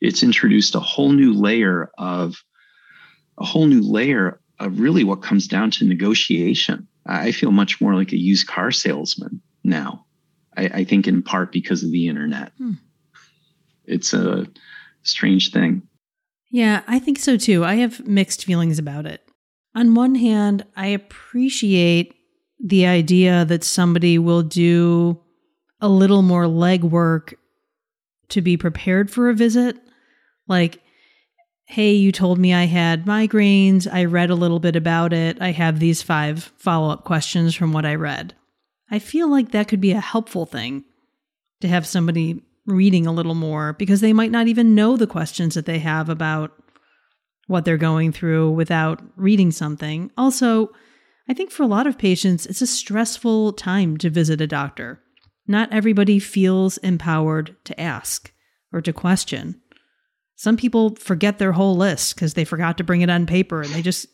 It's 0.00 0.22
introduced 0.24 0.74
a 0.74 0.80
whole 0.80 1.12
new 1.12 1.32
layer 1.32 1.90
of 1.96 2.34
a 3.38 3.44
whole 3.44 3.66
new 3.66 3.80
layer 3.80 4.40
of 4.58 4.80
really 4.80 5.04
what 5.04 5.22
comes 5.22 5.46
down 5.46 5.70
to 5.72 5.84
negotiation. 5.84 6.88
I 7.06 7.32
feel 7.32 7.52
much 7.52 7.80
more 7.80 7.94
like 7.94 8.12
a 8.12 8.18
used 8.18 8.46
car 8.48 8.72
salesman 8.72 9.40
now. 9.64 10.04
I, 10.56 10.64
I 10.64 10.84
think 10.84 11.06
in 11.06 11.22
part 11.22 11.52
because 11.52 11.82
of 11.82 11.92
the 11.92 12.08
internet. 12.08 12.52
Hmm. 12.58 12.72
It's 13.84 14.12
a 14.12 14.46
strange 15.02 15.52
thing. 15.52 15.82
Yeah, 16.50 16.82
I 16.86 16.98
think 16.98 17.18
so 17.18 17.36
too. 17.36 17.64
I 17.64 17.76
have 17.76 18.06
mixed 18.06 18.44
feelings 18.44 18.78
about 18.78 19.06
it. 19.06 19.22
On 19.74 19.94
one 19.94 20.16
hand, 20.16 20.66
I 20.76 20.88
appreciate 20.88 22.14
the 22.62 22.86
idea 22.86 23.44
that 23.44 23.64
somebody 23.64 24.18
will 24.18 24.42
do 24.42 25.20
a 25.80 25.88
little 25.88 26.22
more 26.22 26.44
legwork 26.44 27.34
to 28.28 28.40
be 28.40 28.56
prepared 28.56 29.10
for 29.10 29.28
a 29.28 29.34
visit. 29.34 29.76
Like, 30.46 30.80
hey, 31.64 31.92
you 31.92 32.12
told 32.12 32.38
me 32.38 32.54
I 32.54 32.64
had 32.64 33.04
migraines. 33.04 33.92
I 33.92 34.04
read 34.04 34.30
a 34.30 34.36
little 34.36 34.60
bit 34.60 34.76
about 34.76 35.12
it. 35.12 35.40
I 35.40 35.50
have 35.50 35.80
these 35.80 36.02
five 36.02 36.52
follow 36.56 36.90
up 36.90 37.04
questions 37.04 37.54
from 37.54 37.72
what 37.72 37.84
I 37.84 37.96
read. 37.96 38.34
I 38.90 39.00
feel 39.00 39.28
like 39.28 39.50
that 39.50 39.68
could 39.68 39.80
be 39.80 39.92
a 39.92 40.00
helpful 40.00 40.46
thing 40.46 40.84
to 41.62 41.68
have 41.68 41.86
somebody 41.86 42.42
reading 42.66 43.06
a 43.06 43.12
little 43.12 43.34
more 43.34 43.72
because 43.72 44.00
they 44.00 44.12
might 44.12 44.30
not 44.30 44.46
even 44.46 44.74
know 44.74 44.96
the 44.96 45.06
questions 45.06 45.54
that 45.54 45.66
they 45.66 45.80
have 45.80 46.08
about 46.08 46.52
what 47.48 47.64
they're 47.64 47.76
going 47.76 48.12
through 48.12 48.50
without 48.52 49.02
reading 49.16 49.50
something. 49.50 50.10
Also, 50.16 50.70
I 51.28 51.34
think 51.34 51.50
for 51.50 51.62
a 51.62 51.68
lot 51.68 51.86
of 51.86 51.98
patients, 51.98 52.46
it's 52.46 52.62
a 52.62 52.66
stressful 52.66 53.52
time 53.54 53.96
to 53.98 54.10
visit 54.10 54.40
a 54.40 54.46
doctor. 54.46 55.00
Not 55.46 55.72
everybody 55.72 56.18
feels 56.18 56.78
empowered 56.78 57.56
to 57.64 57.80
ask 57.80 58.32
or 58.72 58.80
to 58.80 58.92
question. 58.92 59.60
Some 60.36 60.56
people 60.56 60.96
forget 60.96 61.38
their 61.38 61.52
whole 61.52 61.76
list 61.76 62.14
because 62.14 62.34
they 62.34 62.44
forgot 62.44 62.78
to 62.78 62.84
bring 62.84 63.00
it 63.00 63.10
on 63.10 63.26
paper 63.26 63.62
and 63.62 63.72
they 63.72 63.82
just 63.82 64.06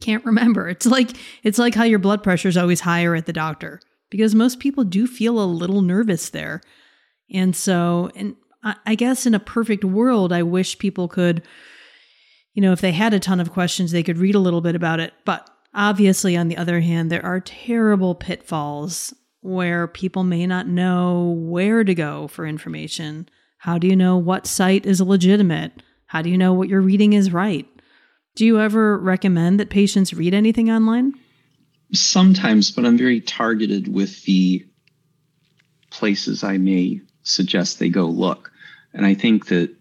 can't 0.00 0.24
remember. 0.24 0.68
It's 0.68 0.86
like 0.86 1.10
it's 1.42 1.58
like 1.58 1.74
how 1.74 1.84
your 1.84 1.98
blood 1.98 2.22
pressure 2.22 2.48
is 2.48 2.56
always 2.56 2.80
higher 2.80 3.14
at 3.14 3.26
the 3.26 3.32
doctor 3.32 3.80
because 4.10 4.34
most 4.34 4.60
people 4.60 4.84
do 4.84 5.06
feel 5.06 5.40
a 5.40 5.44
little 5.44 5.82
nervous 5.82 6.30
there. 6.30 6.60
And 7.32 7.54
so, 7.54 8.10
and 8.14 8.36
I 8.86 8.94
guess 8.94 9.26
in 9.26 9.34
a 9.34 9.40
perfect 9.40 9.84
world, 9.84 10.32
I 10.32 10.42
wish 10.42 10.78
people 10.78 11.08
could, 11.08 11.42
you 12.54 12.62
know, 12.62 12.72
if 12.72 12.80
they 12.80 12.92
had 12.92 13.14
a 13.14 13.20
ton 13.20 13.40
of 13.40 13.52
questions, 13.52 13.92
they 13.92 14.02
could 14.02 14.18
read 14.18 14.34
a 14.34 14.40
little 14.40 14.60
bit 14.60 14.74
about 14.74 15.00
it. 15.00 15.12
But 15.24 15.48
obviously, 15.78 16.36
on 16.36 16.48
the 16.48 16.56
other 16.56 16.80
hand, 16.80 17.10
there 17.10 17.24
are 17.24 17.40
terrible 17.40 18.14
pitfalls 18.14 19.14
where 19.40 19.86
people 19.86 20.24
may 20.24 20.46
not 20.46 20.66
know 20.66 21.36
where 21.38 21.84
to 21.84 21.94
go 21.94 22.26
for 22.28 22.44
information. 22.44 23.28
How 23.58 23.78
do 23.78 23.86
you 23.86 23.96
know 23.96 24.18
what 24.18 24.46
site 24.46 24.84
is 24.84 25.00
legitimate? 25.00 25.72
How 26.06 26.20
do 26.20 26.28
you 26.28 26.36
know 26.36 26.52
what 26.52 26.68
you're 26.68 26.80
reading 26.80 27.12
is 27.12 27.32
right? 27.32 27.66
Do 28.34 28.44
you 28.44 28.60
ever 28.60 28.98
recommend 28.98 29.60
that 29.60 29.70
patients 29.70 30.12
read 30.12 30.34
anything 30.34 30.70
online? 30.70 31.14
Sometimes, 31.92 32.70
but 32.72 32.84
I'm 32.84 32.98
very 32.98 33.20
targeted 33.20 33.92
with 33.92 34.24
the 34.24 34.66
places 35.90 36.44
I 36.44 36.58
may 36.58 37.00
suggest 37.22 37.78
they 37.78 37.88
go 37.88 38.06
look. 38.06 38.50
And 38.92 39.06
I 39.06 39.14
think 39.14 39.46
that 39.46 39.74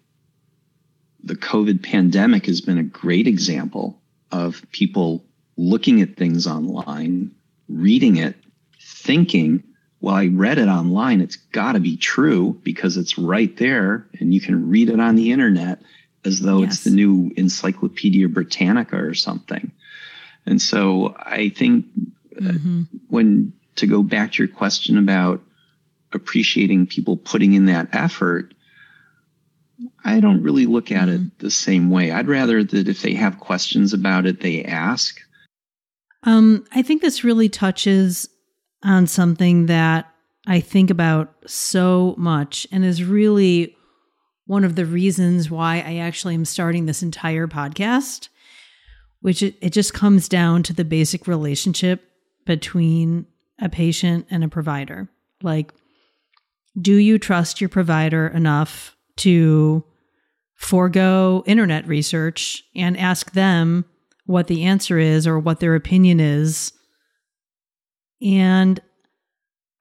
the 1.24 1.36
COVID 1.36 1.84
pandemic 1.84 2.46
has 2.46 2.62
been 2.62 2.77
a 2.77 2.84
great 2.84 3.27
example 3.27 4.01
of 4.32 4.66
people 4.72 5.26
looking 5.58 6.02
at 6.02 6.16
things 6.16 6.48
online, 6.48 7.32
reading 7.68 8.18
it, 8.18 8.36
thinking, 8.80 9.64
well, 10.00 10.16
I 10.16 10.28
read 10.28 10.60
it 10.60 10.68
online. 10.68 11.22
It's 11.22 11.36
got 11.36 11.74
to 11.74 11.80
be 11.80 11.98
true 11.98 12.60
because 12.64 12.98
it's 12.98 13.18
right 13.18 13.56
there 13.58 14.08
and 14.20 14.34
you 14.34 14.40
can 14.40 14.70
read 14.70 14.90
it 14.90 15.00
on 15.00 15.16
the 15.16 15.32
internet 15.32 15.82
as 16.24 16.40
though 16.40 16.62
yes. 16.62 16.74
it's 16.74 16.84
the 16.84 16.92
new 16.92 17.32
Encyclopedia 17.36 18.28
Britannica 18.30 18.98
or 18.98 19.14
something. 19.14 19.72
And 20.46 20.62
so 20.62 21.16
I 21.18 21.50
think 21.50 21.86
mm-hmm. 22.36 22.84
when 23.10 23.54
to 23.78 23.88
go 23.88 24.04
back 24.04 24.34
to 24.34 24.44
your 24.44 24.54
question 24.54 24.98
about 24.98 25.42
appreciating 26.14 26.88
people 26.88 27.18
putting 27.18 27.54
in 27.54 27.66
that 27.66 27.90
effort, 27.94 28.54
I 30.04 30.20
don't 30.20 30.42
really 30.42 30.66
look 30.66 30.92
at 30.92 31.08
mm-hmm. 31.08 31.28
it 31.28 31.40
the 31.40 31.52
same 31.52 31.90
way. 31.90 32.12
I'd 32.12 32.28
rather 32.28 32.64
that 32.64 32.88
if 32.88 33.02
they 33.02 33.14
have 33.14 33.40
questions 33.40 33.94
about 33.94 34.26
it, 34.26 34.42
they 34.42 34.64
ask. 34.64 35.20
Um, 36.24 36.65
I 36.74 36.81
think 36.81 37.01
this 37.01 37.24
really 37.24 37.50
touches 37.50 38.27
on 38.83 39.07
something 39.07 39.67
that 39.67 40.12
I 40.45 40.59
think 40.59 40.89
about 40.89 41.33
so 41.45 42.15
much 42.17 42.67
and 42.71 42.83
is 42.83 43.03
really 43.03 43.75
one 44.45 44.63
of 44.63 44.75
the 44.75 44.86
reasons 44.86 45.51
why 45.51 45.83
I 45.86 45.97
actually 45.97 46.36
am 46.36 46.45
starting 46.45 46.86
this 46.86 47.03
entire 47.03 47.47
podcast 47.47 48.29
which 49.21 49.43
it, 49.43 49.55
it 49.62 49.71
just 49.71 49.93
comes 49.93 50.29
down 50.29 50.63
to 50.63 50.74
the 50.74 50.86
basic 50.86 51.27
relationship 51.27 52.03
between 52.45 53.25
a 53.59 53.69
patient 53.69 54.27
and 54.29 54.43
a 54.43 54.47
provider. 54.47 55.09
Like, 55.41 55.74
do 56.79 56.95
you 56.95 57.17
trust 57.17 57.59
your 57.59 57.69
provider 57.69 58.27
enough 58.27 58.95
to 59.17 59.83
forego 60.53 61.43
internet 61.45 61.88
research 61.88 62.63
and 62.75 62.97
ask 62.97 63.31
them 63.33 63.86
what 64.27 64.48
the 64.48 64.63
answer 64.63 65.00
is 65.00 65.25
or 65.25 65.39
what 65.39 65.60
their 65.60 65.74
opinion 65.74 66.19
is? 66.19 66.72
And 68.22 68.79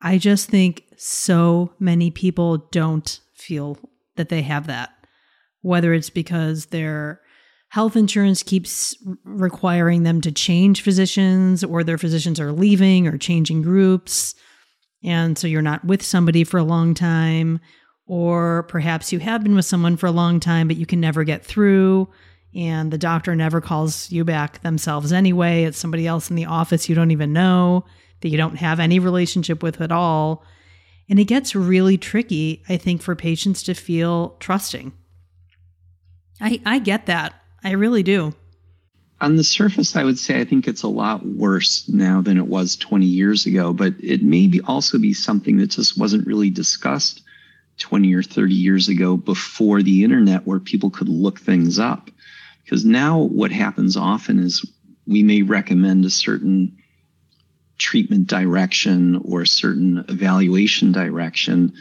I 0.00 0.18
just 0.18 0.48
think 0.48 0.84
so 0.96 1.72
many 1.78 2.10
people 2.10 2.58
don't 2.70 3.20
feel 3.34 3.78
that 4.16 4.30
they 4.30 4.42
have 4.42 4.66
that, 4.68 4.90
whether 5.60 5.92
it's 5.92 6.10
because 6.10 6.66
they're 6.66 7.20
health 7.70 7.96
insurance 7.96 8.42
keeps 8.42 8.96
requiring 9.24 10.04
them 10.04 10.20
to 10.22 10.32
change 10.32 10.82
physicians 10.82 11.64
or 11.64 11.82
their 11.82 11.98
physicians 11.98 12.40
are 12.40 12.52
leaving 12.52 13.06
or 13.06 13.18
changing 13.18 13.60
groups. 13.60 14.34
And 15.02 15.36
so 15.36 15.46
you're 15.46 15.62
not 15.62 15.84
with 15.84 16.02
somebody 16.02 16.44
for 16.44 16.58
a 16.58 16.64
long 16.64 16.94
time, 16.94 17.60
or 18.06 18.62
perhaps 18.64 19.12
you 19.12 19.18
have 19.18 19.42
been 19.42 19.56
with 19.56 19.64
someone 19.64 19.96
for 19.96 20.06
a 20.06 20.12
long 20.12 20.40
time, 20.40 20.68
but 20.68 20.76
you 20.76 20.86
can 20.86 21.00
never 21.00 21.24
get 21.24 21.44
through. 21.44 22.08
And 22.56 22.90
the 22.90 22.98
doctor 22.98 23.36
never 23.36 23.60
calls 23.60 24.10
you 24.10 24.24
back 24.24 24.62
themselves 24.62 25.12
anyway. 25.12 25.64
It's 25.64 25.78
somebody 25.78 26.06
else 26.06 26.30
in 26.30 26.36
the 26.36 26.46
office 26.46 26.88
you 26.88 26.94
don't 26.94 27.10
even 27.10 27.34
know 27.34 27.84
that 28.22 28.30
you 28.30 28.38
don't 28.38 28.56
have 28.56 28.80
any 28.80 28.98
relationship 28.98 29.62
with 29.62 29.80
at 29.80 29.92
all. 29.92 30.42
And 31.08 31.20
it 31.20 31.26
gets 31.26 31.54
really 31.54 31.98
tricky, 31.98 32.62
I 32.68 32.78
think, 32.78 33.02
for 33.02 33.14
patients 33.14 33.62
to 33.64 33.74
feel 33.74 34.36
trusting. 34.40 34.92
I, 36.40 36.60
I 36.64 36.78
get 36.78 37.06
that. 37.06 37.34
I 37.62 37.72
really 37.72 38.02
do. 38.02 38.34
On 39.20 39.36
the 39.36 39.44
surface, 39.44 39.94
I 39.94 40.04
would 40.04 40.18
say 40.18 40.40
I 40.40 40.44
think 40.44 40.66
it's 40.66 40.82
a 40.82 40.88
lot 40.88 41.24
worse 41.24 41.88
now 41.88 42.20
than 42.20 42.36
it 42.36 42.48
was 42.48 42.76
20 42.76 43.04
years 43.06 43.46
ago, 43.46 43.72
but 43.72 43.94
it 44.00 44.22
may 44.22 44.46
be 44.46 44.60
also 44.62 44.98
be 44.98 45.14
something 45.14 45.58
that 45.58 45.70
just 45.70 45.98
wasn't 45.98 46.26
really 46.26 46.50
discussed 46.50 47.22
20 47.78 48.14
or 48.14 48.22
30 48.22 48.54
years 48.54 48.88
ago 48.88 49.16
before 49.16 49.82
the 49.82 50.04
internet 50.04 50.46
where 50.46 50.58
people 50.58 50.90
could 50.90 51.08
look 51.08 51.38
things 51.38 51.78
up. 51.78 52.10
Because 52.66 52.84
now 52.84 53.18
what 53.18 53.52
happens 53.52 53.96
often 53.96 54.40
is 54.40 54.68
we 55.06 55.22
may 55.22 55.42
recommend 55.42 56.04
a 56.04 56.10
certain 56.10 56.76
treatment 57.78 58.26
direction 58.26 59.22
or 59.24 59.42
a 59.42 59.46
certain 59.46 60.04
evaluation 60.08 60.90
direction 60.90 61.72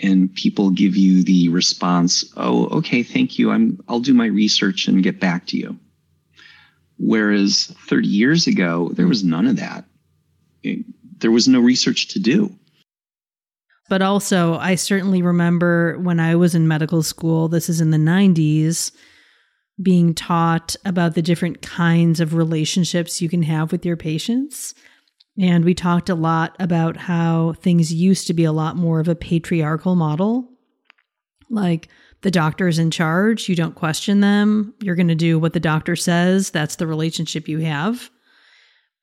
and 0.00 0.34
people 0.34 0.70
give 0.70 0.96
you 0.96 1.22
the 1.22 1.50
response, 1.50 2.24
"Oh, 2.36 2.66
okay, 2.78 3.02
thank 3.02 3.38
you. 3.38 3.50
I'm 3.50 3.78
I'll 3.88 4.00
do 4.00 4.14
my 4.14 4.26
research 4.26 4.88
and 4.88 5.02
get 5.02 5.20
back 5.20 5.46
to 5.48 5.58
you." 5.58 5.78
Whereas 6.96 7.72
30 7.88 8.08
years 8.08 8.46
ago, 8.46 8.90
there 8.94 9.06
was 9.06 9.22
none 9.22 9.46
of 9.46 9.56
that. 9.56 9.86
there 11.18 11.30
was 11.30 11.46
no 11.46 11.60
research 11.60 12.08
to 12.08 12.18
do. 12.18 12.52
But 13.88 14.02
also, 14.02 14.56
I 14.56 14.74
certainly 14.76 15.22
remember 15.22 15.98
when 15.98 16.18
I 16.18 16.34
was 16.34 16.54
in 16.54 16.66
medical 16.66 17.02
school, 17.02 17.48
this 17.48 17.68
is 17.68 17.80
in 17.80 17.90
the 17.90 17.98
90s, 17.98 18.90
being 19.82 20.14
taught 20.14 20.76
about 20.84 21.14
the 21.14 21.22
different 21.22 21.62
kinds 21.62 22.20
of 22.20 22.34
relationships 22.34 23.20
you 23.20 23.28
can 23.28 23.42
have 23.42 23.72
with 23.72 23.84
your 23.84 23.96
patients 23.96 24.74
And 25.38 25.64
we 25.64 25.74
talked 25.74 26.08
a 26.08 26.14
lot 26.14 26.56
about 26.60 26.96
how 26.96 27.54
things 27.54 27.92
used 27.92 28.26
to 28.26 28.34
be 28.34 28.44
a 28.44 28.52
lot 28.52 28.76
more 28.76 29.00
of 29.00 29.08
a 29.08 29.14
patriarchal 29.14 29.94
model. 29.94 30.48
Like 31.48 31.88
the 32.20 32.30
doctor's 32.30 32.78
in 32.78 32.90
charge, 32.90 33.48
you 33.48 33.56
don't 33.56 33.74
question 33.74 34.20
them. 34.20 34.74
You're 34.82 34.94
going 34.94 35.08
to 35.08 35.14
do 35.14 35.38
what 35.38 35.54
the 35.54 35.60
doctor 35.60 35.96
says. 35.96 36.50
That's 36.50 36.76
the 36.76 36.86
relationship 36.86 37.48
you 37.48 37.58
have. 37.58 38.10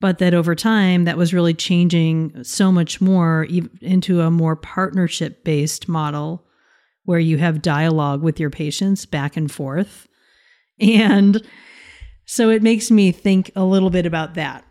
But 0.01 0.19
that 0.19 0.33
over 0.33 0.55
time, 0.55 1.05
that 1.05 1.17
was 1.17 1.33
really 1.33 1.53
changing 1.53 2.43
so 2.43 2.71
much 2.71 3.01
more 3.01 3.45
into 3.81 4.21
a 4.21 4.31
more 4.31 4.55
partnership 4.55 5.43
based 5.43 5.89
model 5.89 6.45
where 7.03 7.19
you 7.19 7.37
have 7.37 7.61
dialogue 7.61 8.21
with 8.21 8.39
your 8.39 8.49
patients 8.49 9.05
back 9.05 9.35
and 9.35 9.51
forth. 9.51 10.07
And 10.79 11.41
so 12.25 12.49
it 12.49 12.63
makes 12.63 12.91
me 12.91 13.11
think 13.11 13.51
a 13.55 13.63
little 13.63 13.89
bit 13.89 14.05
about 14.05 14.35
that. 14.35 14.63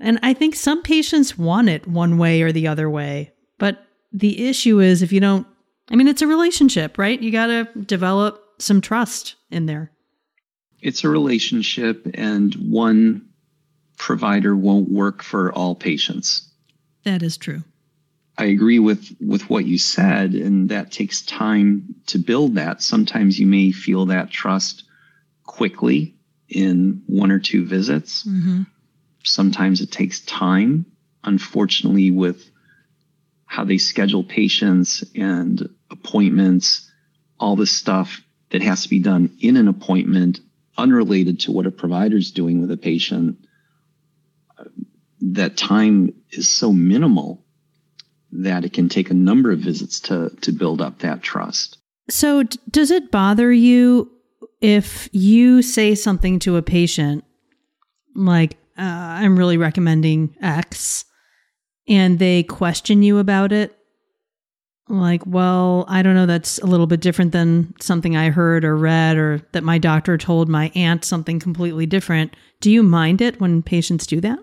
And 0.00 0.18
I 0.22 0.34
think 0.34 0.54
some 0.54 0.82
patients 0.82 1.38
want 1.38 1.68
it 1.68 1.86
one 1.86 2.18
way 2.18 2.42
or 2.42 2.52
the 2.52 2.66
other 2.66 2.90
way. 2.90 3.32
But 3.58 3.86
the 4.12 4.48
issue 4.48 4.80
is 4.80 5.02
if 5.02 5.12
you 5.12 5.20
don't, 5.20 5.46
I 5.90 5.96
mean, 5.96 6.08
it's 6.08 6.22
a 6.22 6.26
relationship, 6.26 6.98
right? 6.98 7.20
You 7.20 7.30
got 7.30 7.46
to 7.46 7.68
develop 7.82 8.42
some 8.58 8.80
trust 8.80 9.36
in 9.50 9.66
there. 9.66 9.92
It's 10.80 11.04
a 11.04 11.08
relationship, 11.08 12.08
and 12.14 12.54
one 12.54 13.28
provider 13.98 14.56
won't 14.56 14.90
work 14.90 15.22
for 15.22 15.52
all 15.52 15.76
patients. 15.76 16.50
That 17.04 17.22
is 17.22 17.36
true. 17.36 17.62
I 18.38 18.46
agree 18.46 18.78
with 18.78 19.14
with 19.20 19.48
what 19.48 19.66
you 19.66 19.78
said, 19.78 20.34
and 20.34 20.68
that 20.70 20.90
takes 20.90 21.22
time 21.22 21.94
to 22.06 22.18
build 22.18 22.56
that. 22.56 22.82
Sometimes 22.82 23.38
you 23.38 23.46
may 23.46 23.70
feel 23.70 24.06
that 24.06 24.30
trust 24.30 24.84
quickly 25.44 26.16
in 26.48 27.02
one 27.06 27.30
or 27.30 27.38
two 27.38 27.66
visits. 27.66 28.26
Mm-hmm 28.26 28.62
sometimes 29.24 29.80
it 29.80 29.90
takes 29.90 30.20
time. 30.20 30.86
Unfortunately, 31.24 32.10
with 32.10 32.50
how 33.46 33.64
they 33.64 33.78
schedule 33.78 34.24
patients 34.24 35.04
and 35.14 35.68
appointments, 35.90 36.90
all 37.38 37.56
this 37.56 37.70
stuff 37.70 38.22
that 38.50 38.62
has 38.62 38.82
to 38.82 38.88
be 38.88 38.98
done 38.98 39.36
in 39.40 39.56
an 39.56 39.68
appointment, 39.68 40.40
unrelated 40.76 41.40
to 41.40 41.52
what 41.52 41.66
a 41.66 41.70
provider 41.70 42.16
is 42.16 42.30
doing 42.30 42.60
with 42.60 42.70
a 42.70 42.76
patient, 42.76 43.36
that 45.20 45.56
time 45.56 46.12
is 46.30 46.48
so 46.48 46.72
minimal 46.72 47.44
that 48.32 48.64
it 48.64 48.72
can 48.72 48.88
take 48.88 49.10
a 49.10 49.14
number 49.14 49.52
of 49.52 49.60
visits 49.60 50.00
to 50.00 50.30
to 50.40 50.52
build 50.52 50.80
up 50.80 51.00
that 51.00 51.22
trust. 51.22 51.78
So, 52.10 52.42
d- 52.42 52.58
does 52.70 52.90
it 52.90 53.10
bother 53.10 53.52
you 53.52 54.10
if 54.62 55.08
you 55.12 55.60
say 55.60 55.94
something 55.94 56.38
to 56.38 56.56
a 56.56 56.62
patient 56.62 57.24
like, 58.14 58.54
uh, 58.78 58.82
I'm 58.82 59.36
really 59.36 59.56
recommending 59.56 60.34
X, 60.40 61.04
and 61.88 62.18
they 62.18 62.44
question 62.44 63.02
you 63.02 63.18
about 63.18 63.52
it, 63.52 63.76
like, 64.88 65.22
well, 65.26 65.84
I 65.88 66.02
don't 66.02 66.14
know, 66.14 66.26
that's 66.26 66.58
a 66.58 66.66
little 66.66 66.86
bit 66.86 67.00
different 67.00 67.32
than 67.32 67.74
something 67.80 68.16
I 68.16 68.30
heard 68.30 68.64
or 68.64 68.76
read, 68.76 69.16
or 69.16 69.42
that 69.52 69.64
my 69.64 69.78
doctor 69.78 70.16
told 70.16 70.48
my 70.48 70.70
aunt 70.74 71.04
something 71.04 71.40
completely 71.40 71.86
different. 71.86 72.34
Do 72.60 72.70
you 72.70 72.82
mind 72.82 73.20
it 73.20 73.40
when 73.40 73.62
patients 73.62 74.06
do 74.06 74.20
that? 74.20 74.38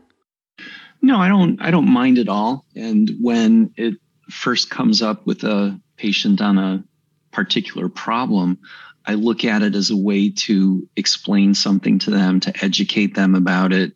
No, 1.01 1.17
I 1.17 1.29
don't. 1.29 1.61
I 1.61 1.71
don't 1.71 1.87
mind 1.87 2.17
at 2.17 2.27
all. 2.27 2.65
And 2.75 3.11
when 3.21 3.71
it 3.77 3.95
first 4.29 4.69
comes 4.69 5.01
up 5.01 5.25
with 5.25 5.43
a 5.43 5.79
patient 5.97 6.41
on 6.41 6.57
a 6.57 6.83
particular 7.31 7.87
problem, 7.87 8.59
I 9.05 9.15
look 9.15 9.43
at 9.43 9.63
it 9.63 9.75
as 9.75 9.89
a 9.89 9.97
way 9.97 10.29
to 10.29 10.87
explain 10.95 11.53
something 11.53 11.99
to 11.99 12.11
them, 12.11 12.39
to 12.41 12.63
educate 12.63 13.15
them 13.15 13.35
about 13.35 13.73
it, 13.73 13.93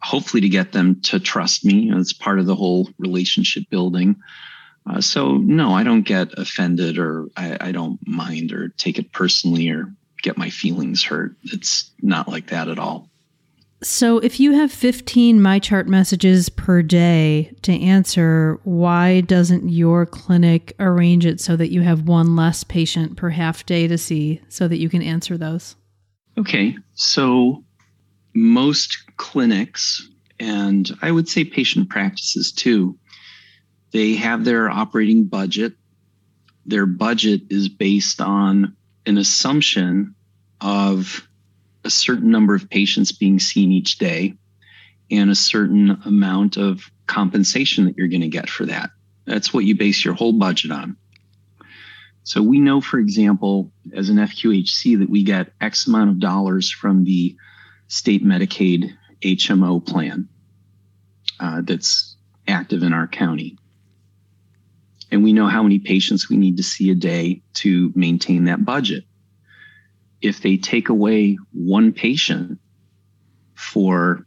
hopefully 0.00 0.40
to 0.40 0.48
get 0.48 0.72
them 0.72 1.00
to 1.02 1.20
trust 1.20 1.64
me. 1.64 1.74
You 1.74 1.90
know, 1.92 2.00
it's 2.00 2.12
part 2.12 2.38
of 2.38 2.46
the 2.46 2.56
whole 2.56 2.88
relationship 2.98 3.64
building. 3.70 4.16
Uh, 4.88 5.00
so 5.00 5.36
no, 5.36 5.72
I 5.72 5.84
don't 5.84 6.02
get 6.02 6.36
offended 6.38 6.98
or 6.98 7.28
I, 7.36 7.68
I 7.68 7.72
don't 7.72 8.00
mind 8.06 8.52
or 8.52 8.68
take 8.70 8.98
it 8.98 9.12
personally 9.12 9.68
or 9.70 9.94
get 10.22 10.38
my 10.38 10.50
feelings 10.50 11.04
hurt. 11.04 11.36
It's 11.44 11.90
not 12.00 12.28
like 12.28 12.48
that 12.48 12.68
at 12.68 12.78
all. 12.78 13.11
So 13.82 14.18
if 14.18 14.38
you 14.38 14.52
have 14.52 14.70
15 14.70 15.40
MyChart 15.40 15.86
messages 15.86 16.48
per 16.48 16.82
day 16.82 17.52
to 17.62 17.72
answer, 17.72 18.60
why 18.62 19.22
doesn't 19.22 19.68
your 19.68 20.06
clinic 20.06 20.74
arrange 20.78 21.26
it 21.26 21.40
so 21.40 21.56
that 21.56 21.72
you 21.72 21.80
have 21.80 22.06
one 22.06 22.36
less 22.36 22.62
patient 22.62 23.16
per 23.16 23.30
half 23.30 23.66
day 23.66 23.88
to 23.88 23.98
see 23.98 24.40
so 24.48 24.68
that 24.68 24.78
you 24.78 24.88
can 24.88 25.02
answer 25.02 25.36
those? 25.36 25.74
Okay. 26.38 26.76
So 26.94 27.64
most 28.34 28.96
clinics, 29.16 30.08
and 30.38 30.88
I 31.02 31.10
would 31.10 31.28
say 31.28 31.44
patient 31.44 31.90
practices 31.90 32.52
too, 32.52 32.96
they 33.90 34.14
have 34.14 34.44
their 34.44 34.70
operating 34.70 35.24
budget. 35.24 35.74
Their 36.64 36.86
budget 36.86 37.42
is 37.50 37.68
based 37.68 38.20
on 38.20 38.76
an 39.06 39.18
assumption 39.18 40.14
of 40.60 41.26
a 41.84 41.90
certain 41.90 42.30
number 42.30 42.54
of 42.54 42.70
patients 42.70 43.12
being 43.12 43.38
seen 43.38 43.72
each 43.72 43.98
day 43.98 44.34
and 45.10 45.30
a 45.30 45.34
certain 45.34 45.98
amount 46.04 46.56
of 46.56 46.90
compensation 47.06 47.84
that 47.84 47.96
you're 47.96 48.08
going 48.08 48.22
to 48.22 48.28
get 48.28 48.48
for 48.48 48.66
that. 48.66 48.90
That's 49.26 49.52
what 49.52 49.64
you 49.64 49.76
base 49.76 50.04
your 50.04 50.14
whole 50.14 50.32
budget 50.32 50.70
on. 50.70 50.96
So 52.24 52.40
we 52.40 52.60
know, 52.60 52.80
for 52.80 52.98
example, 52.98 53.72
as 53.94 54.08
an 54.08 54.16
FQHC, 54.16 54.98
that 55.00 55.10
we 55.10 55.24
get 55.24 55.52
X 55.60 55.86
amount 55.86 56.10
of 56.10 56.20
dollars 56.20 56.70
from 56.70 57.04
the 57.04 57.36
state 57.88 58.24
Medicaid 58.24 58.92
HMO 59.22 59.84
plan 59.84 60.28
uh, 61.40 61.62
that's 61.62 62.16
active 62.46 62.82
in 62.82 62.92
our 62.92 63.08
county. 63.08 63.58
And 65.10 65.22
we 65.22 65.32
know 65.32 65.46
how 65.46 65.62
many 65.62 65.78
patients 65.78 66.30
we 66.30 66.36
need 66.36 66.56
to 66.56 66.62
see 66.62 66.90
a 66.90 66.94
day 66.94 67.42
to 67.54 67.92
maintain 67.94 68.44
that 68.44 68.64
budget 68.64 69.04
if 70.22 70.40
they 70.40 70.56
take 70.56 70.88
away 70.88 71.36
one 71.52 71.92
patient 71.92 72.58
for, 73.54 74.24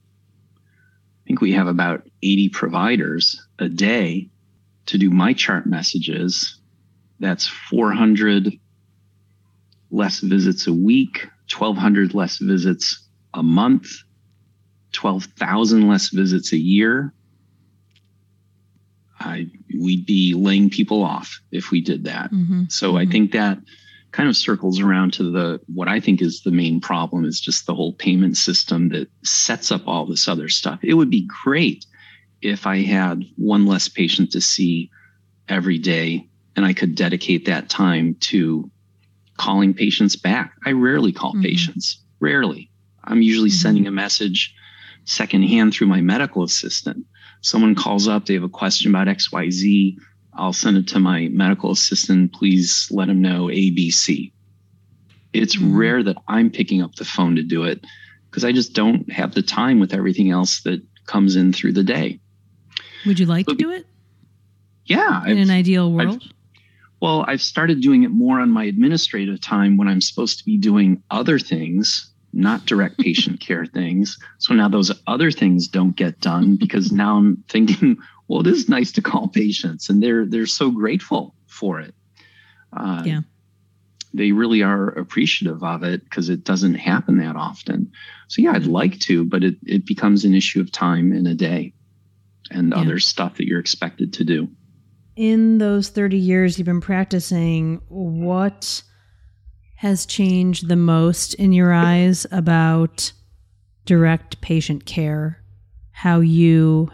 I 0.58 1.24
think 1.26 1.42
we 1.42 1.54
have 1.54 1.68
about 1.68 2.04
80 2.22 2.50
providers 2.50 3.42
a 3.58 3.70
day 3.70 4.30
to 4.88 4.98
do 4.98 5.10
MyChart 5.10 5.66
messages, 5.66 6.60
that's 7.20 7.48
400 7.48 8.60
less 9.90 10.20
visits 10.20 10.68
a 10.68 10.74
week, 10.74 11.28
1,200 11.58 12.14
less 12.14 12.38
visits 12.38 13.08
a 13.34 13.42
month, 13.42 13.88
12,000 14.92 15.88
less 15.88 16.10
visits 16.10 16.52
a 16.52 16.58
year. 16.58 17.14
I, 19.20 19.48
we'd 19.80 20.06
be 20.06 20.34
laying 20.34 20.70
people 20.70 21.04
off 21.04 21.40
if 21.52 21.72
we 21.72 21.82
did 21.82 22.04
that. 22.04 22.32
Mm-hmm. 22.32 22.64
So 22.68 22.90
mm-hmm. 22.90 22.98
I 22.98 23.06
think 23.06 23.32
that 23.32 23.60
kind 24.16 24.30
of 24.30 24.38
circles 24.38 24.80
around 24.80 25.12
to 25.12 25.30
the 25.30 25.60
what 25.68 25.90
I 25.90 26.00
think 26.00 26.22
is 26.22 26.42
the 26.42 26.52
main 26.52 26.80
problem 26.80 27.26
is 27.26 27.42
just 27.42 27.66
the 27.66 27.76
whole 27.76 27.92
payment 27.92 28.38
system 28.38 28.88
that 28.90 29.10
sets 29.26 29.72
up 29.72 29.86
all 29.88 30.06
this 30.06 30.30
other 30.30 30.48
stuff. 30.48 30.80
It 30.82 30.94
would 30.94 31.10
be 31.10 31.28
great 31.44 31.86
if 32.42 32.66
I 32.66 32.78
had 32.78 33.26
one 33.36 33.66
less 33.66 33.90
patient 33.90 34.32
to 34.32 34.40
see 34.40 34.90
every 35.50 35.78
day 35.78 36.30
and 36.56 36.66
I 36.66 36.72
could 36.72 36.96
dedicate 36.96 37.46
that 37.46 37.68
time 37.68 38.16
to 38.22 38.72
calling 39.38 39.74
patients 39.74 40.16
back. 40.16 40.54
I 40.66 40.72
rarely 40.72 41.12
call 41.12 41.34
mm-hmm. 41.34 41.44
patients, 41.44 42.02
rarely. 42.22 42.72
I'm 43.04 43.22
usually 43.22 43.50
mm-hmm. 43.50 43.62
sending 43.62 43.88
a 43.88 43.92
message 43.92 44.56
secondhand 45.04 45.74
through 45.74 45.88
my 45.88 46.00
medical 46.00 46.44
assistant. 46.44 47.06
Someone 47.42 47.76
calls 47.76 48.08
up, 48.08 48.26
they 48.26 48.34
have 48.36 48.44
a 48.44 48.50
question 48.50 48.90
about 48.90 49.08
XYZ 49.08 49.98
I'll 50.38 50.54
send 50.54 50.78
it 50.78 50.88
to 50.90 51.00
my 51.00 51.30
medical 51.32 51.72
assistant. 51.72 52.34
Please 52.34 52.88
let 52.92 53.10
him 53.10 53.22
know 53.22 53.46
ABC. 53.46 54.32
It's 55.34 55.56
mm-hmm. 55.56 55.76
rare 55.76 56.04
that 56.04 56.18
I'm 56.28 56.50
picking 56.50 56.82
up 56.82 56.96
the 56.96 57.06
phone 57.06 57.36
to 57.36 57.44
do 57.44 57.64
it 57.64 57.86
because 58.30 58.46
I 58.46 58.52
just 58.52 58.74
don't 58.74 59.12
have 59.12 59.34
the 59.34 59.42
time 59.42 59.80
with 59.80 59.94
everything 59.94 60.32
else 60.32 60.62
that 60.62 60.82
comes 61.06 61.36
in 61.36 61.54
through 61.54 61.74
the 61.74 61.84
day. 61.84 62.20
Would 63.06 63.20
you 63.20 63.26
like 63.26 63.46
but, 63.46 63.54
to 63.54 63.58
do 63.58 63.72
it? 63.72 63.86
Yeah. 64.86 65.24
In 65.26 65.38
I've, 65.38 65.38
an 65.38 65.52
ideal 65.52 65.92
world? 65.92 66.22
I've, 66.24 66.32
well, 67.02 67.26
I've 67.28 67.42
started 67.42 67.82
doing 67.82 68.04
it 68.04 68.10
more 68.10 68.40
on 68.40 68.52
my 68.52 68.64
administrative 68.64 69.40
time 69.42 69.78
when 69.78 69.88
I'm 69.88 70.02
supposed 70.02 70.40
to 70.40 70.46
be 70.46 70.58
doing 70.58 71.04
other 71.12 71.38
things, 71.40 72.12
not 72.34 72.66
direct 72.66 72.98
patient 72.98 73.40
care 73.46 73.66
things. 73.66 74.18
So 74.40 74.54
now 74.54 74.70
those 74.70 74.92
other 75.08 75.32
things 75.32 75.68
don't 75.68 75.96
get 75.96 76.20
done 76.20 76.56
because 76.56 76.92
now 76.92 77.18
I'm 77.18 77.44
thinking, 77.50 77.98
well, 78.28 78.42
it 78.42 78.48
is 78.48 78.70
nice 78.70 78.92
to 78.94 79.02
call 79.02 79.28
patients, 79.28 79.90
and 79.90 80.02
they're 80.02 80.26
they're 80.26 80.46
so 80.46 80.72
grateful 80.72 81.36
for 81.48 81.80
it. 81.80 81.94
Uh, 82.76 83.04
yeah, 83.06 83.22
they 84.14 84.32
really 84.32 84.64
are 84.64 84.88
appreciative 84.90 85.64
of 85.64 85.84
it 85.84 86.04
because 86.04 86.30
it 86.30 86.44
doesn't 86.44 86.76
happen 86.76 87.18
that 87.18 87.36
often. 87.36 87.92
So 88.28 88.42
yeah, 88.42 88.54
I'd 88.54 88.66
like 88.66 89.00
to, 89.02 89.26
but 89.26 89.44
it 89.44 89.56
it 89.64 89.86
becomes 89.86 90.26
an 90.26 90.34
issue 90.34 90.62
of 90.62 90.72
time 90.72 91.14
in 91.14 91.28
a 91.28 91.36
day, 91.36 91.74
and 92.50 92.72
yeah. 92.72 92.82
other 92.82 93.00
stuff 93.00 93.38
that 93.38 93.48
you're 93.48 93.60
expected 93.60 94.14
to 94.14 94.24
do. 94.24 94.48
In 95.16 95.60
those 95.60 95.90
thirty 95.90 96.18
years 96.18 96.58
you've 96.58 96.66
been 96.66 96.82
practicing, 96.82 97.82
what 97.90 98.82
has 99.78 100.06
changed 100.06 100.68
the 100.68 100.76
most 100.76 101.34
in 101.36 101.54
your 101.54 101.74
eyes 101.74 102.26
about 102.32 103.12
direct 103.86 104.42
patient 104.42 104.86
care? 104.86 105.42
How 105.92 106.20
you 106.20 106.90